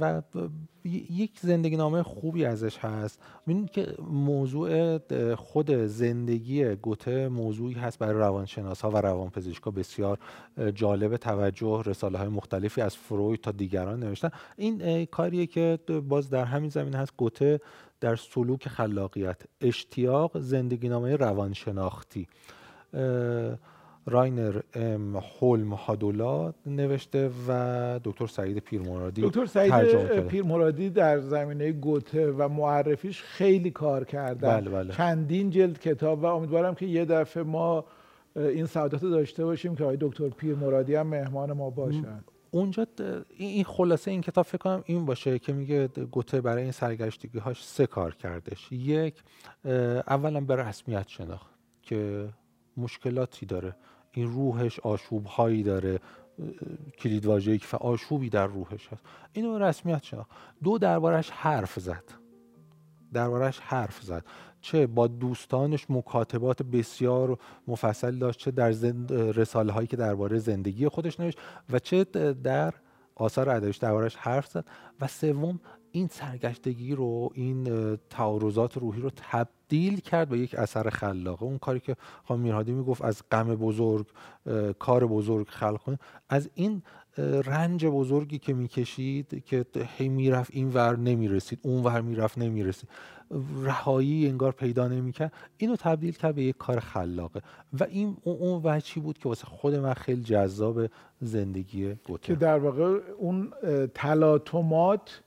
[0.00, 0.22] و
[1.10, 3.22] یک زندگی نامه خوبی ازش هست.
[3.46, 4.98] می‌دونید که موضوع
[5.34, 10.18] خود زندگی گوته موضوعی هست برای روانشناس ها و روانپزشکا بسیار
[10.74, 14.30] جالب توجه رساله های مختلفی از فروید تا دیگران نوشتن.
[14.56, 17.12] این کاریه که باز در همین زمین هست.
[17.16, 17.60] گوته
[18.00, 22.28] در سلوک خلاقیت اشتیاق زندگی نامه روانشناختی
[24.08, 32.30] راینر ام هولم هادولا نوشته و دکتر سعید پیرمرادی دکتر سعید پیرمرادی در زمینه گوته
[32.30, 34.60] و معرفیش خیلی کار کردن.
[34.60, 34.94] بله بله.
[34.94, 37.84] چندین جلد کتاب و امیدوارم که یه دفعه ما
[38.36, 42.24] این سعادت داشته باشیم که آقای دکتر پیر مرادی هم مهمان ما باشن.
[42.50, 42.86] اونجا
[43.36, 47.64] این خلاصه این کتاب فکر کنم این باشه که میگه گوته برای این سرگشتگی هاش
[47.64, 48.72] سه کار کردش.
[48.72, 49.14] یک
[50.06, 51.50] اولا به رسمیت شناخت
[51.82, 52.28] که
[52.76, 53.76] مشکلاتی داره.
[54.16, 56.00] این روحش آشوب هایی داره
[56.98, 59.02] کلید واژه‌ای که آشوبی در روحش هست.
[59.32, 60.30] اینو رسمیت شناخت.
[60.64, 62.04] دو دربارش حرف زد.
[63.12, 64.24] دربارش حرف زد.
[64.60, 68.70] چه با دوستانش مکاتبات بسیار مفصل داشت چه در
[69.10, 71.38] رساله هایی که درباره زندگی خودش نوشت
[71.70, 72.04] و چه
[72.42, 72.74] در
[73.14, 74.64] آثار ادبیش دربارش حرف زد.
[75.00, 75.60] و سوم
[75.96, 81.80] این سرگشتگی رو این تعارضات روحی رو تبدیل کرد به یک اثر خلاقه اون کاری
[81.80, 84.06] که خانم میرهادی می‌گفت از غم بزرگ
[84.78, 86.82] کار بزرگ خلق کنه از این
[87.44, 92.88] رنج بزرگی که می‌کشید که هی می‌رفت این ور نمی‌رسید اون ور می‌رفت نمی‌رسید.
[93.62, 95.32] رهایی انگار پیدا نمی‌کرد.
[95.56, 97.40] اینو تبدیل کرد به یک کار خلاقه.
[97.80, 100.80] و این اون وچی بود که واسه خود من خیلی جذاب
[101.20, 103.52] زندگی گوته که در واقع اون
[103.94, 105.22] تلاطمات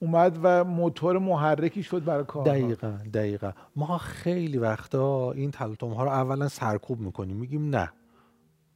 [0.00, 2.44] اومد و موتور محرکی شد برای کار.
[2.44, 3.52] دقیقا دقیقا.
[3.76, 7.36] ما خیلی وقتا این تلاطم ها رو اولا سرکوب می‌کنیم.
[7.36, 7.92] میگیم نه.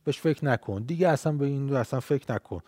[0.04, 0.82] بهش فکر نکن.
[0.82, 2.60] دیگه اصلا به این اصلا فکر نکن.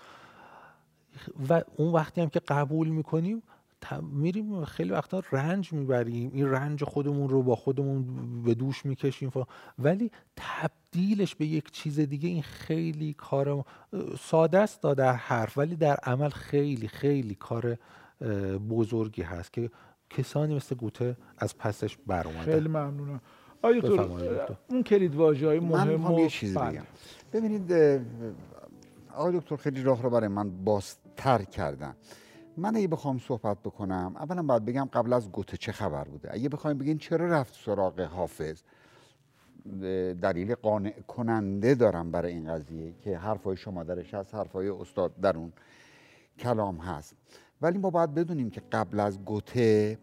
[1.49, 3.43] و اون وقتی هم که قبول می‌کنیم
[4.03, 6.31] میریم خیلی وقتا رنج می‌بریم.
[6.35, 8.05] این رنج خودمون رو با خودمون
[8.43, 9.31] به دوش می‌کشیم.
[9.79, 13.65] ولی تبدیلش به یک چیز دیگه این خیلی کار
[14.21, 17.77] ساده است در حرف ولی در عمل خیلی خیلی کار
[18.71, 19.71] بزرگی هست که
[20.11, 23.21] کسانی مثل گوته از پسش بر خیلی ممنونم.
[23.63, 24.09] آیا
[24.69, 26.59] اون کلید واژه های مهم من یه چیزی.
[26.59, 26.83] بگم.
[27.33, 27.73] ببینید
[29.15, 31.95] آقای دکتر خیلی راه رو برای من بازتر کردن.
[32.57, 36.49] من اگه بخوام صحبت بکنم اولا باید بگم قبل از گوته چه خبر بوده؟ اگه
[36.49, 38.63] بخوایم بگین چرا رفت سراغ حافظ؟
[40.23, 45.37] دلیل قانع کننده دارم برای این قضیه که حرفای شما درش هست حرفای استاد در
[45.37, 45.53] اون
[46.39, 47.17] کلام هست.
[47.63, 49.99] ولی ما باید بدونیم که قبل از گوته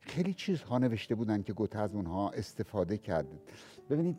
[0.00, 3.38] خیلی چیزها نوشته بودن که گوته از اونها استفاده کرده
[3.90, 4.16] ببینید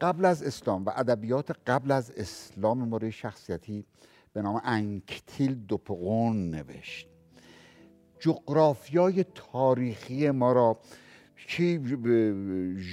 [0.00, 3.84] قبل از اسلام و ادبیات قبل از اسلام مورد شخصیتی
[4.32, 7.08] به نام انکتیل دوپقون نوشت.
[8.18, 10.78] جغرافیای تاریخی ما را
[11.48, 11.78] کی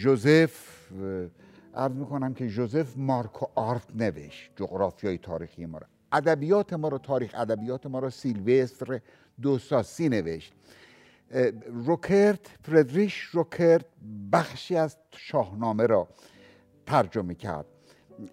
[0.02, 0.92] جوزف
[1.76, 5.88] عرض می‌کنم که جوزف مارکو آرت نوشت جغرافیای تاریخی ما را.
[6.12, 9.02] ادبیات ما را تاریخ ادبیات ما را سیلوستر
[9.42, 10.54] دوساسی نوشت.
[11.86, 13.86] روکرت فردریش روکرت
[14.32, 16.08] بخشی از شاهنامه را
[16.86, 17.66] ترجمه کرد.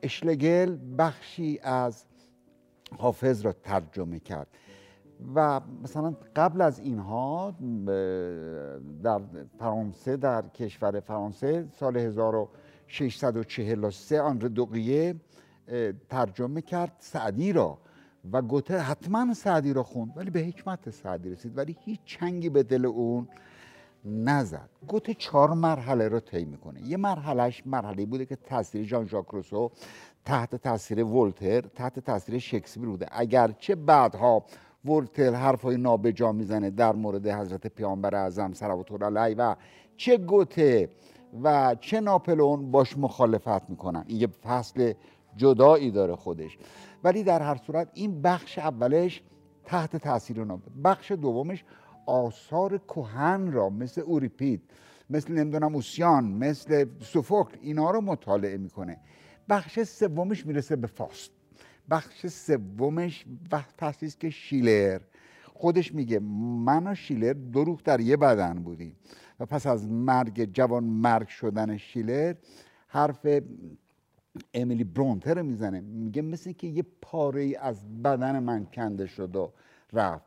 [0.02, 2.04] اشلگل بخشی از
[2.98, 4.46] حافظ را ترجمه کرد.
[5.34, 7.54] و مثلا قبل از اینها
[9.02, 9.20] در
[9.58, 15.14] فرانسه در کشور فرانسه سال 1643 آنر دوقیه
[16.08, 16.96] ترجمه کرد.
[16.98, 17.78] سعدی را
[18.32, 22.62] و گوته حتما سعدی را خوند ولی به حکمت سعدی رسید ولی هیچ چنگی به
[22.62, 23.28] دل اون
[24.04, 24.68] نزد.
[24.88, 26.82] گوته چهار مرحله رو طی می‌کنه.
[26.82, 29.70] یه مرحلهش مرحله بوده که تاثیر ژان ژاک روسو
[30.24, 33.06] تحت تاثیر ولتر تحت تاثیر شکسپیر بوده.
[33.10, 34.44] اگرچه بعدها
[34.84, 39.54] ولتر حرفای نابجا می‌زنه در مورد حضرت پیامبر اعظم صلوات الله علیه و
[39.96, 40.88] چه گوته
[41.42, 44.04] و چه ناپلون باش مخالفت می‌کنن.
[44.06, 44.92] این یه فصل
[45.36, 46.58] جدایی داره خودش.
[47.04, 49.22] ولی در هر صورت این بخش اولش
[49.64, 51.64] تحت تاثیر نابجا بخش دومش
[52.06, 54.62] آثار کهن را مثل اوریپید
[55.10, 58.96] مثل نمی‌دونم اوسیان مثل سوفوکل اینا رو مطالعه می‌کنه.
[59.48, 61.30] بخش سومش می‌رسه به فاست.
[61.90, 63.24] بخش سومش
[63.78, 65.00] فصلی است که شیلر.
[65.54, 66.18] خودش میگه
[66.64, 68.96] من و شیلر دو روح در یه بدن بودیم.
[69.40, 72.34] و پس از مرگ جوان مرگ شدن شیلر
[72.86, 73.26] حرف
[74.54, 75.80] امیلی برونتر می‌زنه.
[75.80, 79.52] میگه مثل که یه پاره از بدن من کنده شد و
[79.92, 80.24] رفت.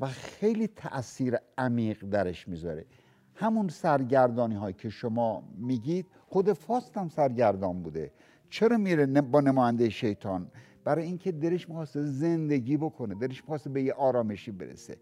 [0.00, 2.84] و خیلی تاثیر عمیق درش می‌ذاره.
[3.34, 8.12] همون سرگردانی هایی که شما میگید خود فاست هم سرگردان بوده.
[8.50, 10.50] چرا میره با نماینده شیطان؟
[10.84, 14.96] برای اینکه دلش می‌خواسته زندگی بکنه دلش می‌خواسته به یه آرامشی برسه.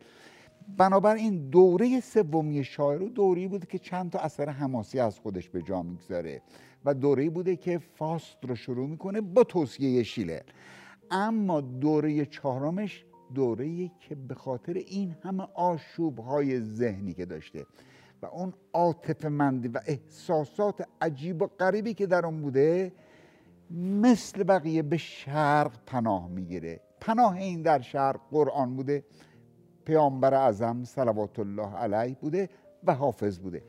[0.77, 5.63] بنابراین دوره سومی شاعر و دوره بوده که چند تا اثر حماسی از خودش به
[5.63, 6.43] جا می‌گذاره.
[6.85, 10.43] و دوره بوده که فاست رو شروع می‌کنه با توصیه شیلر
[11.11, 13.05] اما دوره چهارمش
[13.35, 17.67] دوره که به خاطر این همه آشوب های ذهنی که داشته
[18.23, 22.93] و اون عاطفه مندی و احساسات عجیب و غریبی که در اون بوده
[23.71, 26.81] مثل بقیه به شرق پناه می‌گیره.
[27.01, 29.05] پناه این در شرق قرآن بوده
[29.85, 32.49] پیامبر اعظم صلوات الله علیه بوده
[32.85, 33.63] و حافظ بوده.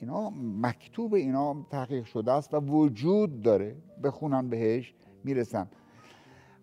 [0.00, 0.30] اینا
[0.62, 3.76] مکتوب اینا تحقیق شده است و وجود داره.
[4.04, 4.94] بخونن بهش
[5.24, 5.68] می‌رسن.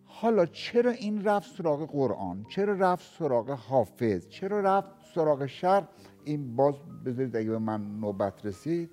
[0.05, 5.83] حالا چرا این رفت سراغ قرآن؟ چرا رفت سراغ حافظ؟ چرا رفت سراغ شر
[6.23, 6.75] این باز
[7.05, 8.89] بذارید اگه به من نوبت رسید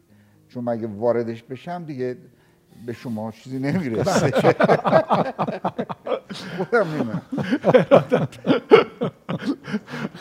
[0.49, 2.16] چون مگه واردش بشم دیگه
[2.86, 4.32] به شما چیزی نمی‌رسه.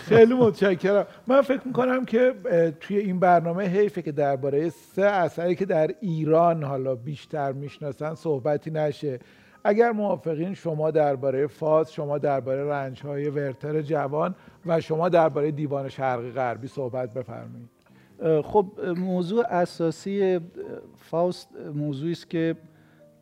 [0.08, 1.06] خیلی متشکرم.
[1.28, 2.34] من فکر می‌کنم که
[2.80, 8.72] توی این برنامه حیفه که درباره سه اثری که در ایران حالا بیشتر می‌شناسن صحبتی
[8.72, 9.20] نشه.
[9.64, 14.36] اگر موافقین شما درباره فاز شما درباره رنج های ورتر جوان
[14.66, 17.70] و شما درباره دیوان شرقی غربی صحبت بفرمایید.
[18.44, 18.66] خب
[18.98, 20.40] موضوع اساسی
[20.98, 22.56] فاست موضوعی است که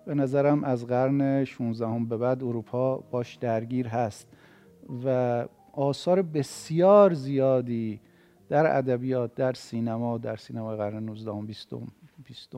[0.10, 4.28] به نظرم از قرن 16 هم به بعد اروپا باش درگیر هست
[5.05, 7.99] و آثار بسیار زیادی
[8.49, 11.74] در ادبیات در سینما در سینما قرن 19 هم 20
[12.26, 12.53] 20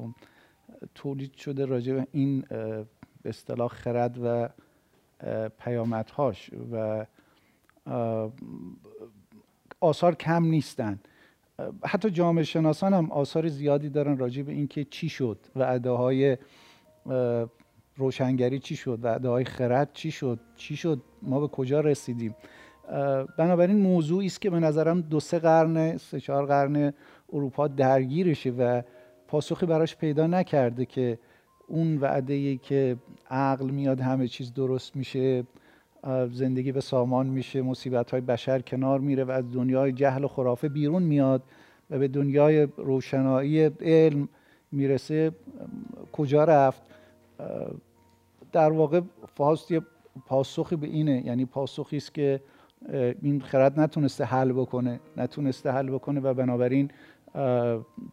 [0.96, 2.86] تولید شده راجع به این به
[3.26, 4.50] اصطلاح خرد و
[5.60, 7.06] پیامدهاش و
[9.80, 11.00] آثار کم نیستن.
[11.86, 16.38] حتی جامعه شناسان هم آثار زیادی دارن راجع به اینکه چی شد و اداهای
[17.98, 22.36] روشنگری چی شد؟ و اداهای خرد چی شد؟ چی شد؟ ما به کجا رسیدیم؟
[23.38, 26.94] بنابراین موضوعی است که به نظرم دو سه قرن سه چهار قرن
[27.34, 28.82] اروپا درگیرشه و
[29.28, 31.20] پاسخی براش پیدا نکرده که
[31.68, 32.98] اون وعده ای که
[33.30, 35.44] عقل میاد همه چیز درست میشه
[36.32, 40.70] زندگی به سامان میشه مصیبت های بشر کنار میره و از دنیای جهل و خرافه
[40.70, 41.44] بیرون میاد
[41.90, 44.30] و به دنیای روشنایی علم
[44.72, 45.32] می‌رسه
[46.12, 46.82] کجا رفت؟
[48.52, 49.02] در واقع
[49.36, 49.82] فاست یه
[50.26, 51.26] پاسخی به اینه.
[51.26, 52.42] یعنی پاسخی است که
[53.22, 55.00] این خرد نتونسته حل بکنه.
[55.18, 56.92] نتونسته حل بکنه و بنابراین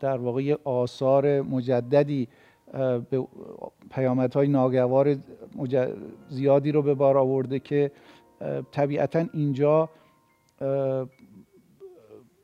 [0.00, 2.28] در واقع یه آثار مجددی
[3.10, 3.26] به
[3.90, 5.16] پیامدهای ناگوار
[6.28, 7.90] زیادی رو به بار آورده که
[8.72, 9.88] طبیعتا اینجا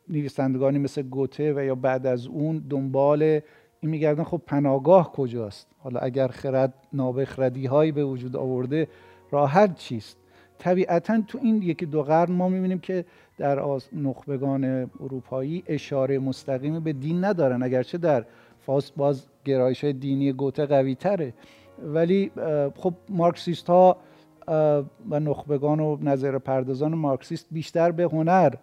[0.09, 3.41] نویسندگانی مثل گوته و یا بعد از اون دنبال
[3.85, 8.89] این میگردن خب پناهگاه کجاست؟ حالا اگر خرد نابخردی هایی به وجود آورده
[9.31, 10.17] راحت چیست؟
[10.59, 13.05] طبیعتا تو این یکی دو قرن ما می‌بینیم که
[13.39, 18.25] در نخبگان اروپایی اشاره مستقیمی به دین ندارن اگرچه در
[18.67, 21.35] فاست باز گرایش های دینی گوته قوی تره.
[21.83, 22.31] ولی
[22.77, 23.97] خب مارکسیست ها
[25.11, 28.55] و نخبگان و نظر پردازان مارکسیست بیشتر به هنر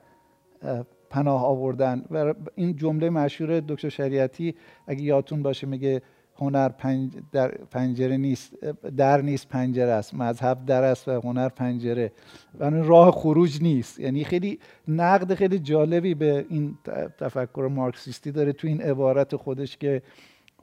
[1.12, 2.06] پناه آوردن.
[2.12, 4.56] و این جمله مشهور دکتر شریعتی
[4.88, 6.02] اگه یادتون باشه میگه
[6.36, 8.54] هنر پنج در پنجره نیست
[8.98, 10.14] در نیست پنجره است.
[10.14, 12.12] مذهب در است و هنر پنجره.
[12.60, 14.00] و راه خروج نیست.
[14.00, 16.78] یعنی خیلی نقد خیلی جالبی به این
[17.20, 20.02] تفکر مارکسیستی داره تو این عبارت خودش که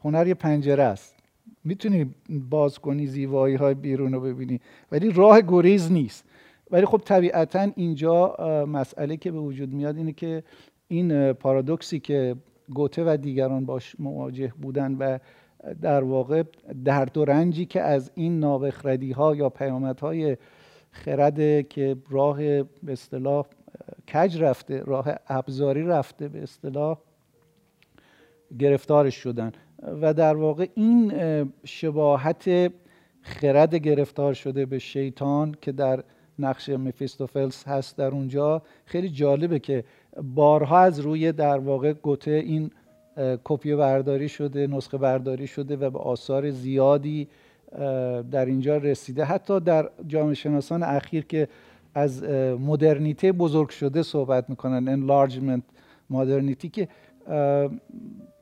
[0.04, 1.14] هنر یه پنجره است.
[1.64, 4.60] می‌تونی باز کنی زیبایی های بیرون رو ببینی
[4.92, 6.24] ولی راه گریز نیست.
[6.70, 8.36] ولی خب طبیعتا اینجا
[8.68, 10.42] مسئله که به وجود میاد اینه که
[10.88, 12.36] این پارادوکسی که
[12.74, 15.18] گوته و دیگران باش مواجه بودن و
[15.82, 16.42] در واقع
[16.84, 20.36] درد و رنجی که از این نابخردی ها یا پیامدهای
[20.90, 23.46] خرد که راه به اصطلاح
[24.14, 26.98] کج رفته راه ابزاری رفته به اصطلاح
[28.58, 29.52] گرفتارش شدن
[30.02, 31.12] و در واقع این
[31.64, 32.72] شباهت
[33.20, 36.04] خرد گرفتار شده به شیطان که در
[36.38, 38.62] نقش مفیستوفلس هست در اونجا.
[38.84, 39.84] خیلی جالبه که
[40.34, 42.70] بارها از روی در واقع گوته این
[43.44, 47.28] کپی برداری شده نسخه برداری شده و به آثار زیادی
[48.30, 49.24] در اینجا رسیده.
[49.24, 51.48] حتی در جامعه شناسان اخیر که
[51.94, 52.22] از
[52.60, 55.62] مدرنیته بزرگ شده صحبت می‌کنن انلارجمنت
[56.10, 56.88] مدرنیتی که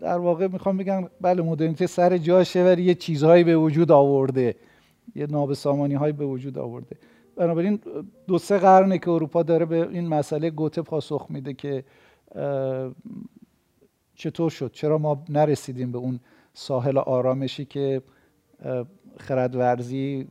[0.01, 4.55] در واقع می‌خوام بگم بله مدرنیته سر جاشه ولی یه چیزهایی به وجود آورده
[5.15, 6.97] یه نابسامانی هایی به وجود آورده.
[7.37, 7.81] بنابراین
[8.27, 11.85] دو سه قرنه که اروپا داره به این مسئله گوته پاسخ میده که
[14.15, 16.21] چطور شد؟ چرا ما نرسیدیم به اون
[16.55, 18.03] ساحل آرامشی که
[19.19, 20.29] خردورزی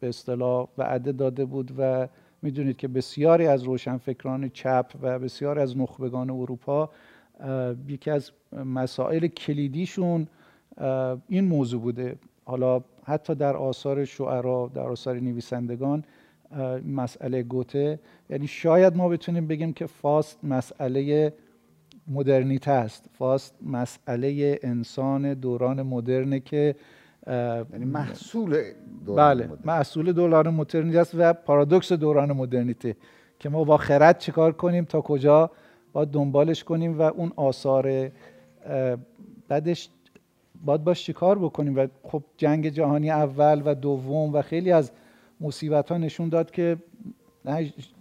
[0.00, 2.08] به اصطلاح وعده داده بود و
[2.42, 6.90] می‌دونید که بسیاری از روشنفکران چپ و بسیاری از نخبگان اروپا
[7.88, 8.30] یکی از
[8.64, 10.26] مسائل کلیدیشون
[11.28, 12.16] این موضوع بوده.
[12.50, 16.04] حالا حتی در آثار شعرا در آثار نویسندگان
[16.86, 18.00] مسئله گوته.
[18.30, 21.32] یعنی شاید ما بتونیم بگیم که فاست مسئله
[22.08, 23.04] مدرنیته است.
[23.12, 26.74] فاست مسئله انسان دوران مدرنه که
[27.26, 28.62] یعنی محصول
[29.06, 32.96] دوران بله محصول دوران مدرنیته است و پارادوکس دوران مدرنیته
[33.38, 35.50] که ما با خرد چیکار کنیم تا کجا؟
[35.92, 38.10] باید دنبالش کنیم و اون آثار
[39.48, 39.88] بعدش
[40.64, 44.90] باید باش چیکار بکنیم؟ و خب جنگ جهانی اول و دوم و خیلی از
[45.40, 46.76] مصیبت ها نشون داد که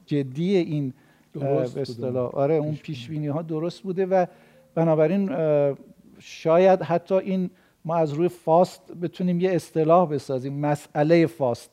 [0.05, 0.93] جدی این
[1.33, 2.31] به اصطلاح.
[2.31, 4.25] آره اون پیش ها درست بوده و
[4.75, 5.31] بنابراین
[6.19, 7.49] شاید حتی این
[7.85, 10.53] ما از روی فاست بتونیم یه اصطلاح بسازیم.
[10.53, 11.71] مسئله فاست.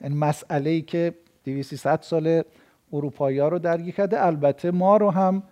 [0.00, 1.14] یعنی مسئله ای که
[1.44, 2.42] 200 سال
[2.92, 4.26] اروپایی ها رو درگیر کرده.
[4.26, 5.42] البته ما رو هم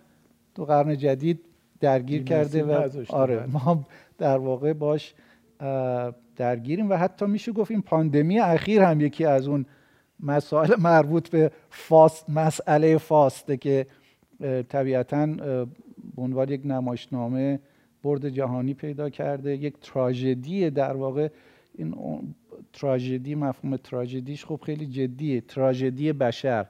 [0.55, 1.39] تو قرن جدید
[1.79, 3.85] درگیر کرده و آره ما
[4.23, 5.13] در واقع باش
[6.35, 9.65] درگیریم و حتی میشه گفت این پاندمی اخیر هم یکی از اون
[10.19, 13.87] مسائل مربوط به فاست مسئله فاسته که
[14.69, 15.25] طبیعتا
[16.15, 17.59] به عنوان یک نمایشنامه
[18.03, 21.27] برد جهانی پیدا کرده یک تراژدی در واقع.
[21.75, 21.95] این
[22.73, 26.65] تراژدی مفهوم تراژدیش خب خیلی جدیه تراژدی بشر.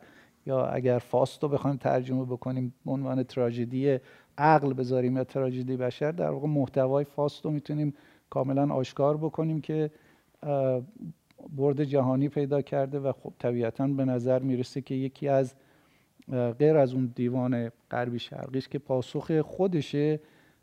[0.45, 3.99] یا اگر فاست رو بخوایم ترجمه بکنیم به عنوان تراژدی
[4.37, 7.93] عقل بذاریم یا تراژدی بشر در واقع محتوای فاست رو می‌تونیم
[8.29, 9.91] کاملا آشکار بکنیم که
[11.57, 15.53] برد جهانی پیدا کرده و خب طبیعتا به نظر می‌رسه که یکی از
[16.59, 20.19] غیر از اون دیوان غربی شرقیش که پاسخ خودشه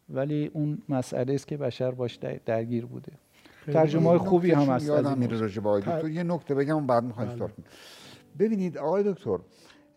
[0.08, 3.12] ولی اون مسئله است که بشر باش درگیر بوده.
[3.66, 6.08] ترجمه های خوبی هم هست یادم میره راجع دکتر.
[6.08, 7.48] یه نکته بگم بعد می‌خوایم بله.
[8.38, 9.38] ببینید آقای دکتر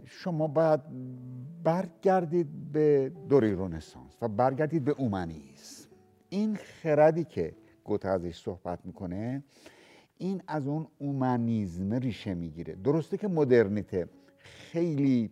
[0.05, 0.81] شما باید
[1.63, 5.89] برگردید به دوره رنسانس و برگردید به اومانیسم.
[6.29, 9.43] این خردی که گوته ازش صحبت می‌کنه
[10.17, 12.75] این از اون اومانیزم ریشه می‌گیره.
[12.75, 15.31] درسته که مدرنیته خیلی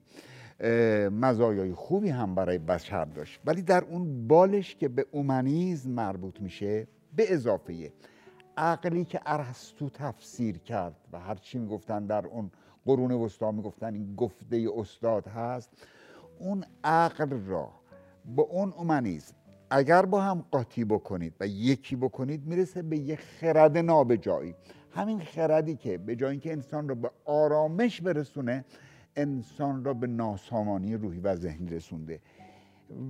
[1.11, 6.87] مزایای خوبی هم برای بشر داشت ولی در اون بالش که به اومانیزم مربوط میشه
[7.15, 7.91] به اضافه
[8.57, 12.51] عقلی که ارسطو تفسیر کرد و هرچی می‌گفتن در اون
[12.85, 15.69] قرون وسطا می‌گفتن این گفته استاد هست.
[16.39, 17.69] اون عقل را
[18.25, 19.35] با اون اومانیزم
[19.69, 24.55] اگر با هم قاطی بکنید و یکی بکنید می‌رسه به یه خرد نابجایی.
[24.91, 28.65] همین خردی که به جای اینکه انسان رو به آرامش برسونه
[29.15, 32.19] انسان را به ناسامانی روحی و ذهنی رسونده.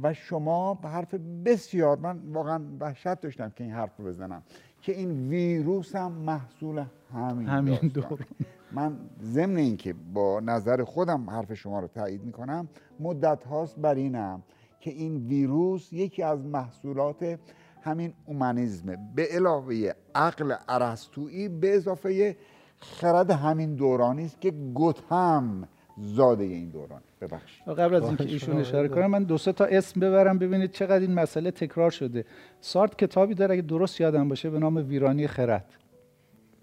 [0.03, 1.13] و شما به حرف
[1.45, 4.43] بسیار من واقعا وحشت داشتم که این حرف رو بزنم
[4.81, 8.25] که این ویروس هم محصول همین, همین دور
[8.73, 12.67] من ضمن اینکه با نظر خودم حرف شما رو تایید می‌کنم
[12.99, 14.43] مدت هاست بر اینم
[14.79, 17.39] که این ویروس یکی از محصولات
[17.81, 18.97] همین اومانیزمه.
[19.15, 22.37] به علاوه عقل ارسطویی به اضافه
[22.77, 25.67] خرد همین دورانی است که گوتهم
[25.97, 27.01] زاده این دوران.
[27.21, 27.67] ببخشید.
[27.67, 31.51] قبل از اینکه ایشون اشاره کنم من دو تا اسم ببرم ببینید چقدر این مسئله
[31.51, 32.25] تکرار شده.
[32.61, 35.65] سارت کتابی داره اگه درست یادم باشه به نام ویرانی خرد.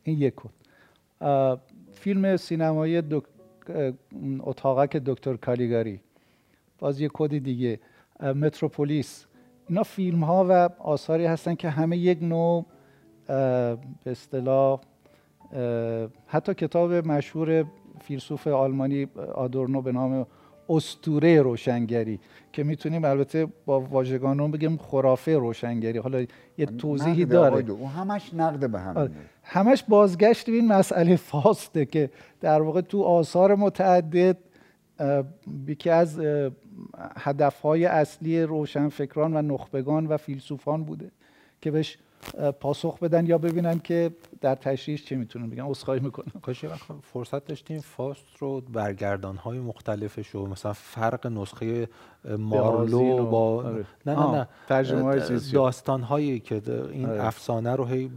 [0.03, 0.35] این یک
[2.09, 3.25] فیلم سینمایی دک...
[4.41, 6.01] اتاقک دکتر کالیگاری.
[6.79, 7.81] باز یه کد دیگه
[8.21, 9.27] متروپولیس.
[9.69, 12.67] اینا فیلم ها و آثاری هستن که همه یک نوع
[13.27, 14.81] به اصطلاح
[16.27, 17.65] حتی کتاب مشهور
[18.01, 20.27] فیلسوف آلمانی آدورنو به نام
[20.69, 22.21] استوره روشنگری
[22.53, 25.99] که می‌تونیم البته با واژگانون بگیم خرافه روشنگری.
[25.99, 26.27] حالا
[26.59, 27.73] یه توضیحی داره.
[27.73, 29.11] و همش نقد به هم آره.
[29.43, 32.11] همش بازگشت به این مسئله فاسته که
[32.41, 34.37] در واقع تو آثار متعدد
[35.67, 36.21] یکی از
[37.17, 41.11] هدفهای اصلی روشنفکران و نخبگان و فیلسوفان بوده
[41.61, 41.99] که بهش
[42.61, 44.11] پاسخ بدن یا ببینن که
[44.41, 45.63] در تشریح چه می‌تونن بگن.
[45.63, 46.33] عذرخواهی می‌کنم.
[46.43, 46.65] کاش
[47.13, 51.89] فرصت داشتیم فاست رو برگردان های مختلفش رو مثلا فرق نسخه
[52.39, 53.85] مارلو با آره.
[54.07, 54.49] نه نه نه.
[54.69, 55.21] ترجمه
[55.53, 56.63] داستان هایی که
[56.93, 57.25] این آره.
[57.25, 58.11] افسانه رو هی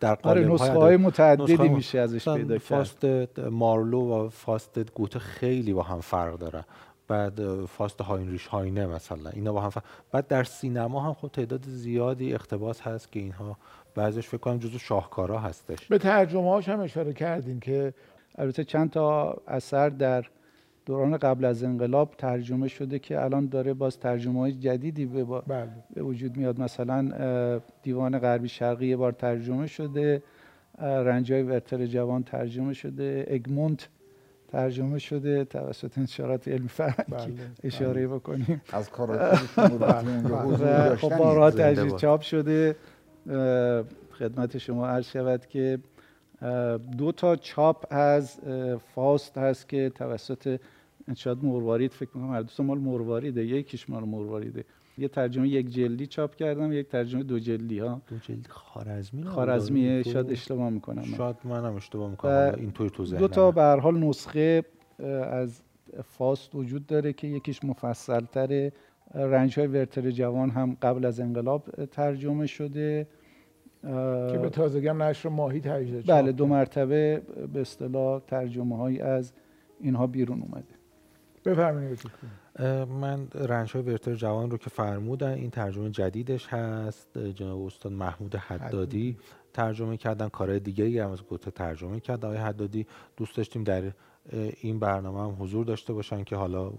[0.00, 2.58] در آره، قالب نسخه های متعددی میشه ازش پیدا کرد.
[2.58, 3.04] فاست
[3.38, 6.64] مارلو و فاست گوته خیلی با هم فرق داره.
[7.08, 9.84] بعد فاست هاینریش هاینه مثلا اینا با هم فرق.
[10.12, 13.56] بعد در سینما هم خب تعداد زیادی اقتباس هست که اینها
[13.94, 17.94] بعضش فکر کنم جزو شاهکارا هستش به ترجمه هاش هم اشاره کردیم که
[18.38, 20.24] البته چند تا اثر در
[20.86, 25.68] دوران قبل از انقلاب ترجمه شده که الان داره باز ترجمه های جدیدی به, بله.
[25.94, 30.22] به وجود میاد مثلا دیوان غربی شرقی یه بار ترجمه شده
[30.78, 33.88] رنجای ورتر جوان ترجمه شده اگمونت
[34.48, 37.32] ترجمه شده توسط انشارات علمی فرنگی بله.
[37.64, 38.18] اشاره بله.
[38.18, 40.96] بکنیم از بله.
[40.96, 42.76] خب بارها تجدید چاپ شده
[44.12, 45.78] خدمت شما عرض شود که
[46.98, 48.40] دو تا چاپ از
[48.94, 50.60] فاست هست که توسط
[51.16, 54.64] شاید مروارید فکر می‌کنم هر دو مال مرواریده یکیش مال مرواریده
[54.98, 58.00] یه ترجمه یک جلدی چاپ کردم یک ترجمه دو جلدی ها.
[58.08, 61.02] دو جلدی خارزمی خارزمیه شاید اشتباه می‌کنم.
[61.02, 62.54] شاید منم اشتباه می‌کنم.
[62.56, 64.64] اینطور تو ذهنم دو تا به هر حال نسخه
[65.30, 65.62] از
[66.04, 68.72] فاست وجود داره که یکیش مفصل تره
[69.14, 73.06] رنج های ورتر جوان هم قبل از انقلاب ترجمه شده.
[74.32, 77.22] که به تازگی هم نشر ماهی تجدید بله دو مرتبه
[77.52, 79.32] به اصطلاح ترجمه هایی از
[79.80, 80.75] اینها بیرون اومده.
[81.46, 82.00] بفرمایید
[83.00, 88.34] من رنج های ورتر جوان رو که فرمودن این ترجمه جدیدش هست جناب استاد محمود
[88.34, 89.16] حدادی.
[89.52, 92.24] ترجمه کردن کارهای دیگه ای هم از گوته ترجمه کرد.
[92.24, 92.86] آقای حدادی
[93.16, 93.82] دوست داشتیم در
[94.60, 96.72] این برنامه هم حضور داشته باشن که حالا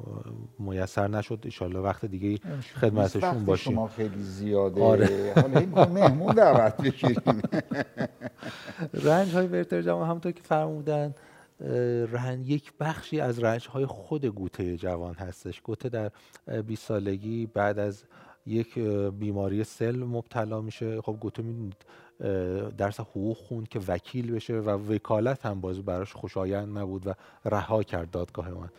[0.60, 1.40] میسر نشد.
[1.44, 2.40] ایشالله وقت دیگه
[2.82, 3.74] خدمتشون باشیم.
[3.74, 4.84] شما خیلی زیاده.
[4.84, 5.34] آره.
[5.36, 7.42] حالا مهمون دعوت بگیریم.
[9.10, 11.16] رنج های ورتر جوان همونطور که فرمودن
[12.12, 15.62] رنج یک بخشی از رنج های خود گوته جوان هستش.
[15.62, 16.12] گوته در
[16.68, 18.04] 20 سالگی بعد از
[18.46, 18.80] یک
[19.20, 21.02] بیماری سل مبتلا میشه.
[21.02, 21.86] خب گوته می‌دونید
[22.78, 27.14] درس حقوق خوند که وکیل بشه و وکالت هم باز براش خوشایند نبود و
[27.46, 28.70] رها کرد دادگاه من.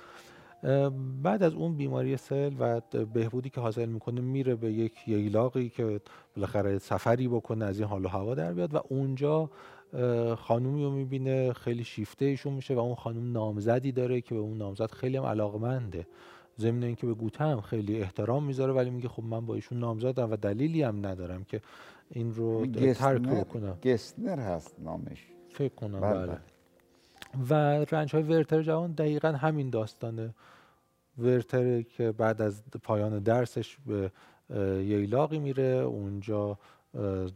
[1.22, 2.80] بعد از اون بیماری سل و
[3.14, 6.00] بهبودی که حاصل می‌کنه میره به یک ییلاقی که
[6.36, 9.50] بالاخره سفری بکنه از این حال و هوا در بیاد و اونجا
[10.38, 14.58] خانومی رو می‌بینه خیلی شیفته ایشون میشه و اون خانوم نامزدی داره که به اون
[14.58, 16.06] نامزد خیلی هم علاقمنده.
[16.58, 20.30] ضمن اینکه به گوته هم خیلی احترام می‌ذاره ولی میگه خب من با ایشون نامزدم
[20.30, 21.60] و دلیلی هم ندارم که
[22.10, 23.78] این رو ترک بکنم.
[23.84, 25.26] گستنر هست نامش.
[25.50, 26.38] فکر کنم بله, بله.
[27.50, 27.54] و
[27.90, 30.34] رنج های ورتر جوان دقیقا همین داستانه.
[31.18, 34.12] ورتر که بعد از پایان درسش به
[34.84, 36.58] ییلاقی میره اونجا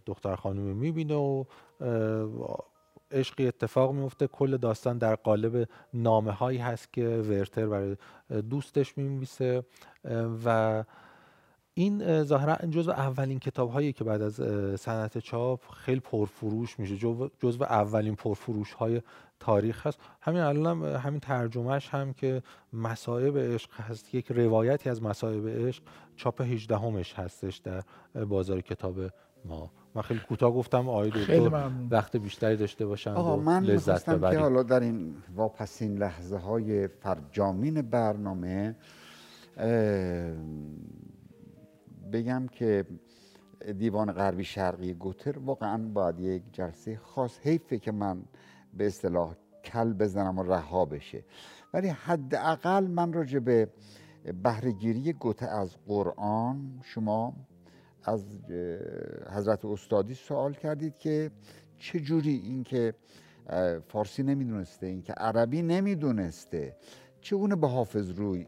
[0.07, 1.45] دختر خانومی می‌بینه و
[3.11, 7.97] عشقی اتفاق میفته کل داستان در قالب نامه هایی هست که ورتر برای
[8.51, 9.65] دوستش می‌نویسه.
[10.45, 10.85] و
[11.75, 14.35] این ظاهرا جزو اولین کتاب هایی که بعد از
[14.81, 16.97] صنعت چاپ خیلی پرفروش میشه.
[17.39, 19.03] جزو اولین پرفروش های
[19.41, 19.99] تاریخ هست.
[20.21, 24.15] همین الان هم همین ترجمهش هم که مسائب عشق هست.
[24.15, 25.83] یک روایتی از مسائب عشق
[26.17, 27.83] چاپ 18 همش هستش در
[28.25, 29.01] بازار کتاب
[29.45, 29.71] ما.
[29.95, 34.63] من خیلی کوتاه گفتم آقای دکتر وقت بیشتری داشته باشن آقا من لذت که حالا
[34.63, 38.77] در این واپسین لحظه های فرجامین برنامه
[42.13, 42.85] بگم که
[43.79, 48.23] دیوان غربی شرقی گوتر واقعا باید یک جلسه خاص حیفه که من
[48.75, 49.35] به اصطلاح
[49.65, 51.25] کل بزنم و رها بشه.
[51.75, 53.69] ولی حداقل من راجع به
[54.43, 57.35] بهرهگیری گوته از قرآن شما
[58.05, 58.25] از
[59.33, 61.31] حضرت استادی سوال کردید که
[61.79, 62.95] چه جوری این که
[63.89, 66.77] فارسی نمی‌دونسته این که عربی نمی‌دونسته
[67.21, 68.47] چگونه به حافظ روی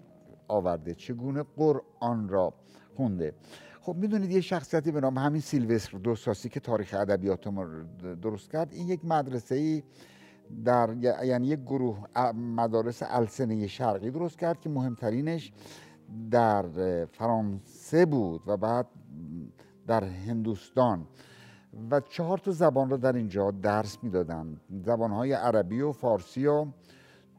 [0.49, 2.55] آورده چگونه قرآن را
[2.97, 3.35] خونده؟
[3.81, 7.67] خب می‌دونید یه شخصیتی به نام همین سیلوستر دوستاسی که تاریخ ادبیات ما
[8.23, 9.83] درست کرد این یک مدرسه ای
[10.65, 10.95] در
[11.25, 15.53] یعنی یک گروه مدارس السنه شرقی درست کرد که مهمترینش
[16.31, 16.65] در
[17.07, 18.87] فرانسه بود و بعد
[19.87, 21.07] در هندوستان.
[21.91, 24.61] و چهار تا زبان را در اینجا درس می‌دادن.
[24.85, 26.67] زبانهای عربی و فارسی و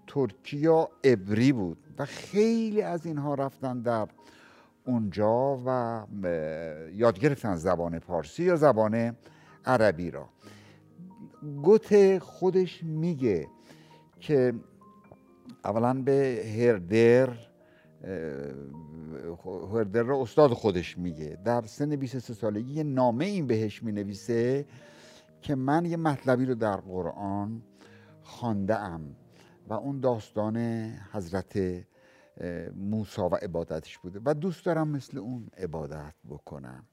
[0.08, 1.78] ترکی و عبری بود.
[1.98, 4.08] و خیلی از اینها رفتن در
[4.86, 6.02] اونجا و
[6.94, 9.16] یاد گرفتن زبان پارسی یا زبان
[9.66, 10.30] عربی را.
[11.64, 13.48] گوته خودش میگه
[14.20, 14.54] که
[15.66, 17.30] اولا به هردر
[19.74, 21.38] هردر را استاد خودش میگه.
[21.46, 24.66] در سن 23 سالگی یه نامه این بهش می‌نویسه
[25.42, 27.62] که من یه مطلبی رو در قرآن
[28.24, 29.16] خانده ام
[29.68, 30.58] و اون داستان
[31.12, 31.86] حضرت
[32.76, 36.86] موسا و عبادتش بوده و دوست دارم مثل اون عبادت بکنم.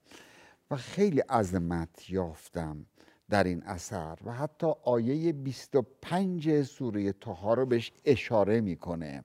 [0.71, 2.87] و خیلی عظمت یافتم
[3.31, 9.25] در این اثر و حتی آیه 25 سوره تاها رو بهش اشاره می‌کنه.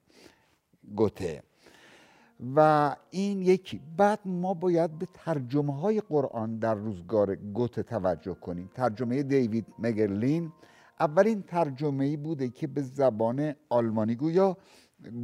[0.96, 1.44] گوته.
[2.56, 3.82] و این یکی.
[3.98, 8.72] بعد ما باید به ترجمه های قرآن در روزگار گوته توجه کنیم.
[8.76, 10.52] ترجمه دیوید مگرلین.
[11.00, 14.58] اولین ترجمه ای بوده که به زبان آلمانی گویا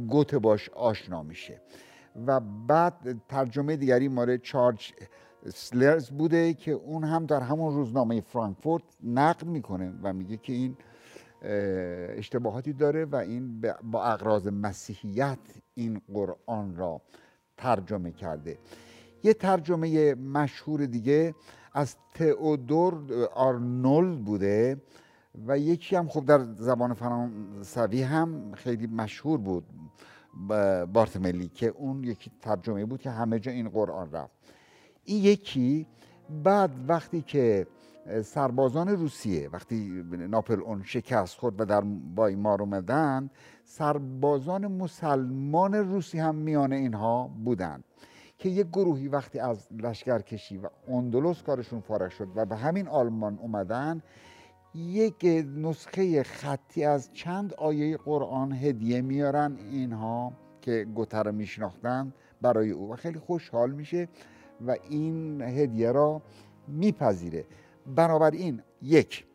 [0.08, 1.60] گوته باش آشنا میشه.
[2.26, 4.92] و بعد ترجمه دیگری ماره چارج
[5.48, 10.76] سلرز بوده که اون هم در همون روزنامه فرانکفورت نقد می‌کنه و میگه که این
[12.16, 15.38] اشتباهاتی داره و این با اقراض مسیحیت
[15.74, 17.00] این قرآن را
[17.56, 18.58] ترجمه کرده.
[19.22, 21.34] یه ترجمه مشهور دیگه
[21.72, 24.82] از تئودور آرنولد بوده
[25.46, 29.64] و یکی هم خب در زبان فرانسوی هم خیلی مشهور بود
[30.92, 34.34] بارتملی که اون یکی ترجمه بود که همه جا این قرآن رفت.
[35.04, 35.86] این یکی
[36.44, 37.66] بعد وقتی که
[38.22, 41.80] سربازان روسیه وقتی ناپل اون شکست خورد و در
[42.14, 43.30] بایمار اومدن
[43.64, 47.84] سربازان مسلمان روسی هم میان اینها بودند
[48.38, 53.38] که یک گروهی وقتی از لشکرکشی و اندلس کارشون فارغ شد و به همین آلمان
[53.38, 54.02] اومدن
[54.74, 62.70] یک نسخه خطی از چند آیه قرآن هدیه میارن اینها که گوته رو میشناختن برای
[62.70, 64.08] او و خیلی خوشحال میشه
[64.66, 66.22] و این هدیه را
[66.68, 67.44] میپذیره.
[67.86, 69.26] بنابراین یک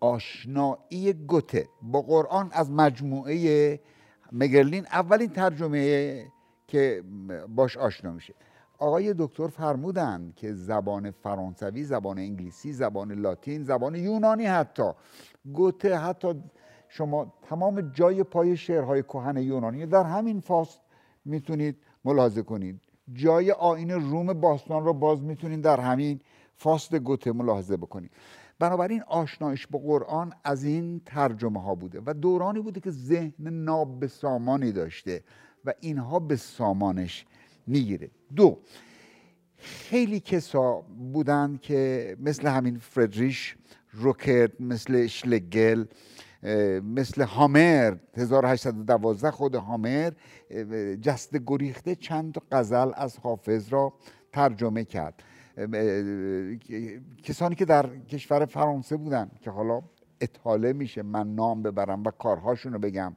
[0.00, 3.80] آشنایی گوته با قرآن از مجموعه
[4.32, 6.24] مگرلین اولین ترجمه
[6.66, 7.02] که
[7.48, 8.34] باش آشنا میشه.
[8.78, 14.90] آقای دکتر فرمودن که زبان فرانسوی زبان انگلیسی زبان لاتین زبان یونانی حتی
[15.52, 16.42] گوته حتی
[16.88, 20.80] شما تمام جای پای شعرهای کهن یونانی در همین فاست
[21.24, 22.80] می‌تونید ملاحظه کنید.
[23.12, 26.20] جای آین روم باستان رو باز می‌تونید در همین
[26.58, 28.10] فاست گوته ملاحظه بکنید
[28.58, 34.06] بنابراین آشنایش با قرآن از این ترجمه ها بوده و دورانی بوده که ذهن ناب
[34.06, 35.22] سامانی داشته
[35.64, 37.26] و اینها به سامانش
[37.66, 38.10] می‌گیره.
[38.36, 38.58] دو
[39.56, 40.80] خیلی کسا
[41.12, 43.56] بودن که مثل همین فردریش
[43.92, 45.84] روکرت مثل شلگل
[46.82, 50.12] مثل هامر 1812 خود هامر
[51.02, 53.92] جست گریخته چند غزل از حافظ را
[54.32, 55.22] ترجمه کرد.
[57.22, 59.82] کسانی که در کشور فرانسه بودن که حالا
[60.20, 63.16] اطاله میشه من نام ببرم و کارهاشون رو بگم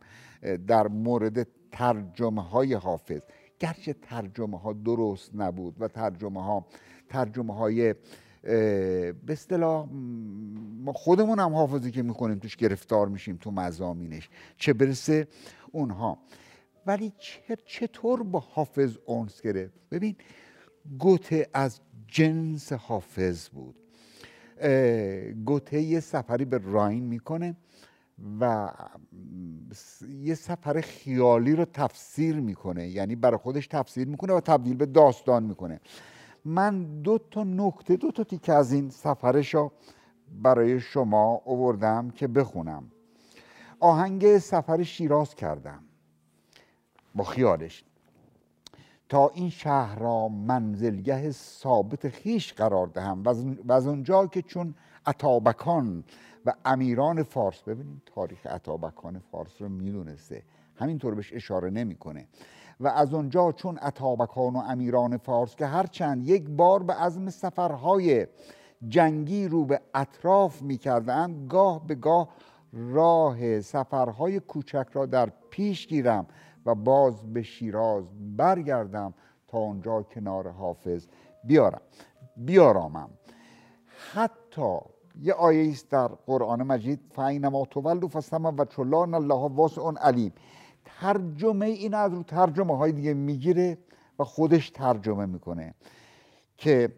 [0.68, 3.22] در مورد ترجمه های حافظ.
[3.60, 6.66] گرچه ترجمه ها درست نبود و ترجمه ها
[7.10, 7.96] ترجمه های
[8.44, 9.88] به اصطلاح
[10.84, 15.28] ما خودمون هم حافظی که می‌کنیم توش گرفتار میشیم تو مزامینش چه برسه
[15.72, 16.18] اونها.
[16.86, 17.14] ولی
[17.66, 20.16] چطور با حافظ اونس گرفت؟ ببین
[21.00, 21.80] گوته از
[22.12, 23.76] جنس حافظ بود.
[25.46, 27.56] گوته یه سفری به راین می‌کنه
[28.40, 28.72] و
[30.10, 32.88] یه سفر خیالی رو تفسیر می‌کنه.
[32.88, 35.80] یعنی برای خودش تفسیر می‌کنه و تبدیل به داستان می‌کنه.
[36.46, 39.72] من دو تا نکته دو تا تیکه از این سفرش رو
[40.42, 42.92] برای شما اووردم که بخونم.
[43.80, 45.84] آهنگ سفر شیراز کردم.
[47.16, 47.84] با خیالش.
[49.12, 53.24] تا این شهر را منزلگه ثابت خیش قرار دهم.
[53.66, 56.04] و از اونجا که چون عطابکان
[56.46, 60.44] و امیران فارس ببینید تاریخ عطابکان فارس رو می‌دونسته.
[60.76, 62.28] همینطور بهش اشاره نمی‌کنه.
[62.80, 68.28] و از اونجا چون عطابکان و امیران فارس که هرچند یک بار به عزم سفرهای
[68.88, 72.30] جنگی رو به اطراف می‌کردند گاه به گاه
[72.74, 76.28] راه سفرهای کوچک را در پیش گیرم
[76.66, 78.04] و باز به شیراز
[78.38, 79.14] برگردم
[79.48, 81.08] تا اونجا کنار حافظ
[81.44, 81.82] بیارم.
[82.38, 83.10] بیارامم.
[84.14, 84.78] حتی
[85.22, 90.34] یه آیه است در قرآن مجید فاینما تولوا فسما و چلان الله واسع علیم
[90.86, 93.78] ترجمه این از رو ترجمه های دیگه می‌گیره
[94.20, 95.74] و خودش ترجمه می‌کنه
[96.58, 96.96] که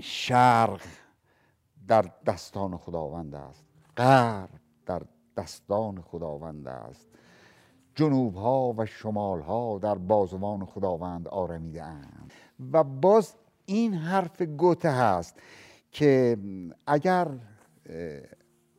[0.00, 0.80] شرق
[1.88, 3.64] در دستان خداوند است.
[3.96, 4.48] غرب
[4.86, 5.02] در
[5.36, 7.08] دستان خداوند است.
[7.96, 12.32] جنوب ها و شمال ها در بازوان خداوند آرمیده اند
[12.72, 13.34] و باز
[13.66, 15.36] این حرف گوته هست
[15.92, 16.38] که
[16.86, 17.28] اگر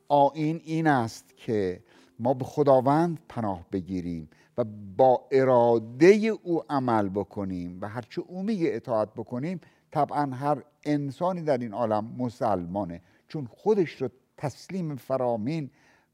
[0.07, 1.83] آین این است که
[2.19, 4.63] ما به خداوند پناه بگیریم و
[4.97, 6.07] با اراده
[6.43, 9.61] او عمل بکنیم و هرچه او میگه اطاعت بکنیم
[9.91, 13.01] طبعا هر انسانی در این عالم مسلمانه.
[13.27, 15.69] چون خودش رو تسلیم فرامین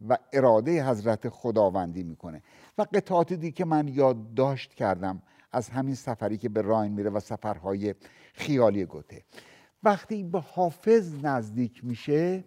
[0.10, 2.42] و اراده حضرت خداوندی می‌کنه.
[2.78, 5.22] و قطعات دیگه که من یادداشت کردم
[5.52, 7.96] از همین سفری که به راین میره و سفرهای
[8.34, 9.24] خیالی گوته.
[9.84, 12.44] وقتی به حافظ نزدیک میشه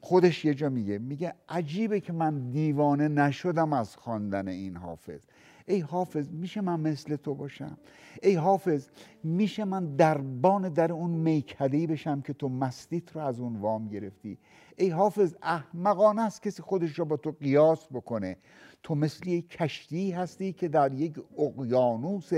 [0.00, 5.20] خودش یه جا میگه میگه عجیبه که من دیوانه نشدم از خواندن این حافظ.
[5.68, 7.78] ای حافظ میشه من مثل تو باشم؟
[8.22, 8.88] ای حافظ
[9.24, 14.38] میشه من دربان در اون میکدهی بشم که تو مستیت رو از اون وام گرفتی؟
[14.76, 18.36] ای حافظ احمقانه است کسی خودش رو با تو قیاس بکنه.
[18.82, 22.30] تو مثل یک کشتی هستی که در یک اقیانوس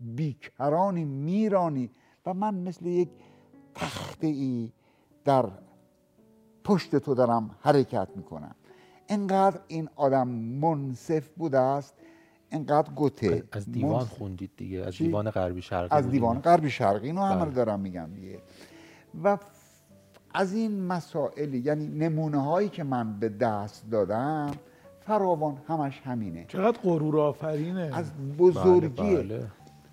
[0.00, 1.90] بیکرانی میرانی
[2.26, 3.08] و من مثل یک
[3.74, 4.72] تخته ای
[5.24, 5.48] در
[6.64, 8.54] پشت تو دارم حرکت می‌کنم.
[9.08, 11.96] انقدر این آدم منصف بوده است
[12.50, 13.42] انقدر گوته.
[13.52, 17.54] از دیوان خوندید دیگه از دیوان غربی شرقی از دیوان غربی شرقی اینو همه بله.
[17.54, 18.38] دارم میگم دیگه.
[19.24, 19.38] و
[20.34, 24.50] از این مسائلی یعنی نمونه هایی که من به دست دادم
[25.00, 26.44] فراوان همش همینه.
[26.48, 27.90] چقدر غرور آفرینه.
[27.94, 29.46] از بزرگی بله بله.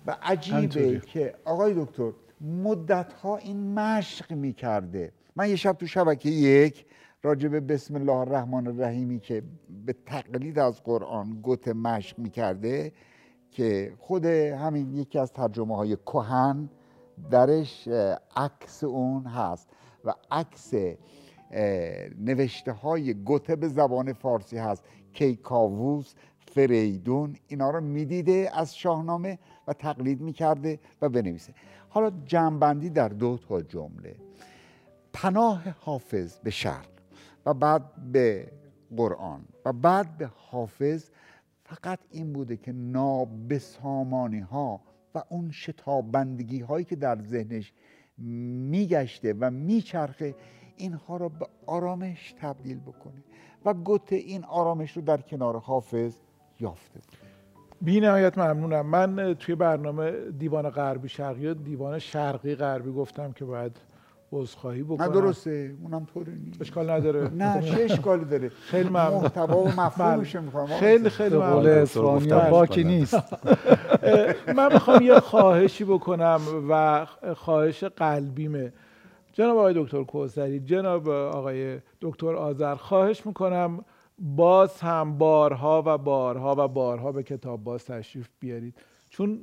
[0.06, 5.12] و عجیبه که آقای دکتر مدت ها این مشق می‌کرده.
[5.36, 6.84] من یه شب تو شبکه یک
[7.22, 9.42] راجع به بسم الله الرحمن الرحیمی که
[9.86, 12.92] به تقلید از قرآن گوت مشق می‌کرده
[13.50, 16.68] که خود همین یکی از ترجمه های کهن
[17.30, 17.88] درش
[18.36, 19.68] عکس اون هست
[20.04, 20.74] و عکس
[22.18, 29.72] نوشته های گوته به زبان فارسی هست کیکاووس فریدون اینا رو می‌دیده از شاهنامه و
[29.72, 31.54] تقلید می‌کرده و بنویسه.
[31.88, 34.16] حالا جنبندی در دو تا جمله.
[35.12, 36.97] پناه حافظ به شرق
[37.48, 37.82] و بعد
[38.12, 38.52] به
[38.96, 41.10] قرآن و بعد به حافظ.
[41.64, 44.80] فقط این بوده که نابسامانی ها
[45.14, 47.72] و اون شتابندگی هایی که در ذهنش
[48.18, 50.34] میگشته و میچرخه
[50.76, 53.24] اینها را به آرامش تبدیل بکنه
[53.64, 56.14] و گوته این آرامش رو در کنار حافظ
[56.60, 57.00] یافته.
[57.80, 58.86] بی نهایت ممنونم.
[58.86, 63.76] من توی برنامه دیوان غربی شرقی و دیوان شرقی غربی گفتم که باید
[64.32, 65.02] عذرخواهی بکنم.
[65.02, 66.60] نه درسته اونم طوری نیست.
[66.60, 67.28] اشکال نداره.
[67.28, 68.48] نه چه اشکالی داره.
[68.48, 69.22] خیلی ممنون.
[69.22, 70.66] محتوا و مفهومش می‌خوام.
[70.66, 72.50] خیلی خیلی قول ممنون.
[72.50, 73.34] باکی نیست.
[74.56, 78.72] من می‌خوام یه خواهشی بکنم و خواهش قلبیمه
[79.32, 83.84] جناب آقای دکتر کوسری جناب آقای دکتر آذر خواهش می‌کنم
[84.18, 88.74] باز هم بارها و بارها و بارها به کتاب باز تشریف بیارید.
[89.18, 89.38] چون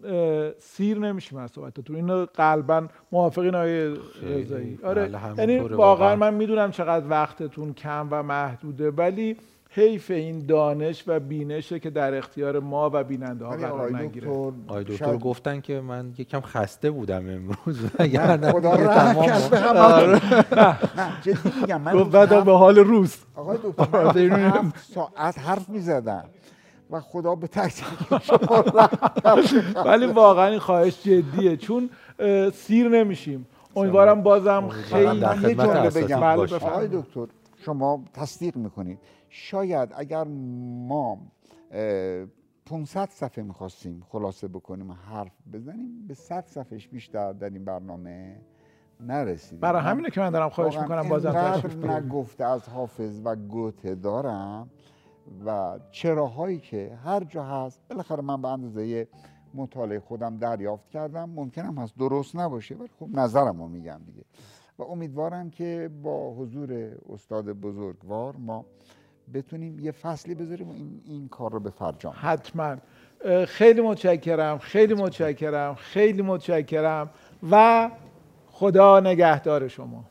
[0.59, 4.79] سیر نمیشیم از صحبتتون اینو قلبا موافقین آقای رضایی.
[4.83, 6.15] آره بله، یعنی همینطوره واقعا.
[6.15, 9.37] من می‌دونم چقدر وقتتون کم و محدوده ولی
[9.69, 14.29] حیف این دانش و بینشه که در اختیار ما و بیننده ها قرار نگیره.
[14.67, 17.79] آقای دکتر گفتن که من یکم خسته بودم امروز.
[17.99, 19.59] وگرنه خدا رحم به.
[19.59, 20.13] همتون.
[20.97, 23.17] نه جدی میگم من بعد به حال روز.
[23.35, 26.23] آقای دکتر من ساعت حرف می‌زدم.
[26.89, 27.47] و خدا به
[28.27, 28.63] شما
[29.85, 31.57] ولی واقعا این خواهش جدیه.
[31.57, 31.89] چون
[32.53, 33.47] سیر نمیشیم.
[33.75, 36.19] امیدوارم بازم خیلی یه جمله بگم.
[36.19, 36.55] بله،.
[36.55, 37.27] آقای دکتر
[37.57, 38.99] شما تصدیق می‌کنید.
[39.29, 40.23] شاید اگر
[40.87, 41.17] ما
[41.71, 42.25] اه،
[42.65, 48.35] 500 صفحه می‌خواستیم خلاصه بکنیم و حرف بزنیم به 100 صفحهش بیشتر در این برنامه
[48.99, 49.59] نرسیدیم.
[49.59, 54.69] برای همینه که من دارم خواهش می‌کنم بازم تشریف نگفته از حافظ و گوته دارم.
[55.45, 59.07] و چراهایی که هر جا هست بالاخره من به اندازه
[59.53, 64.23] مطالعه خودم دریافت کردم ممکنم هست درست نباشه ولی خب نظرم رو میگم دیگه.
[64.79, 68.65] و امیدوارم که با حضور استاد بزرگوار ما
[69.33, 72.75] بتونیم یه فصلی بذاریم و این, این کار رو به فرجام حتما.
[73.47, 77.09] خیلی متشکرم خیلی متشکرم خیلی متشکرم
[77.51, 77.89] و
[78.47, 80.05] خدا نگهدار شما.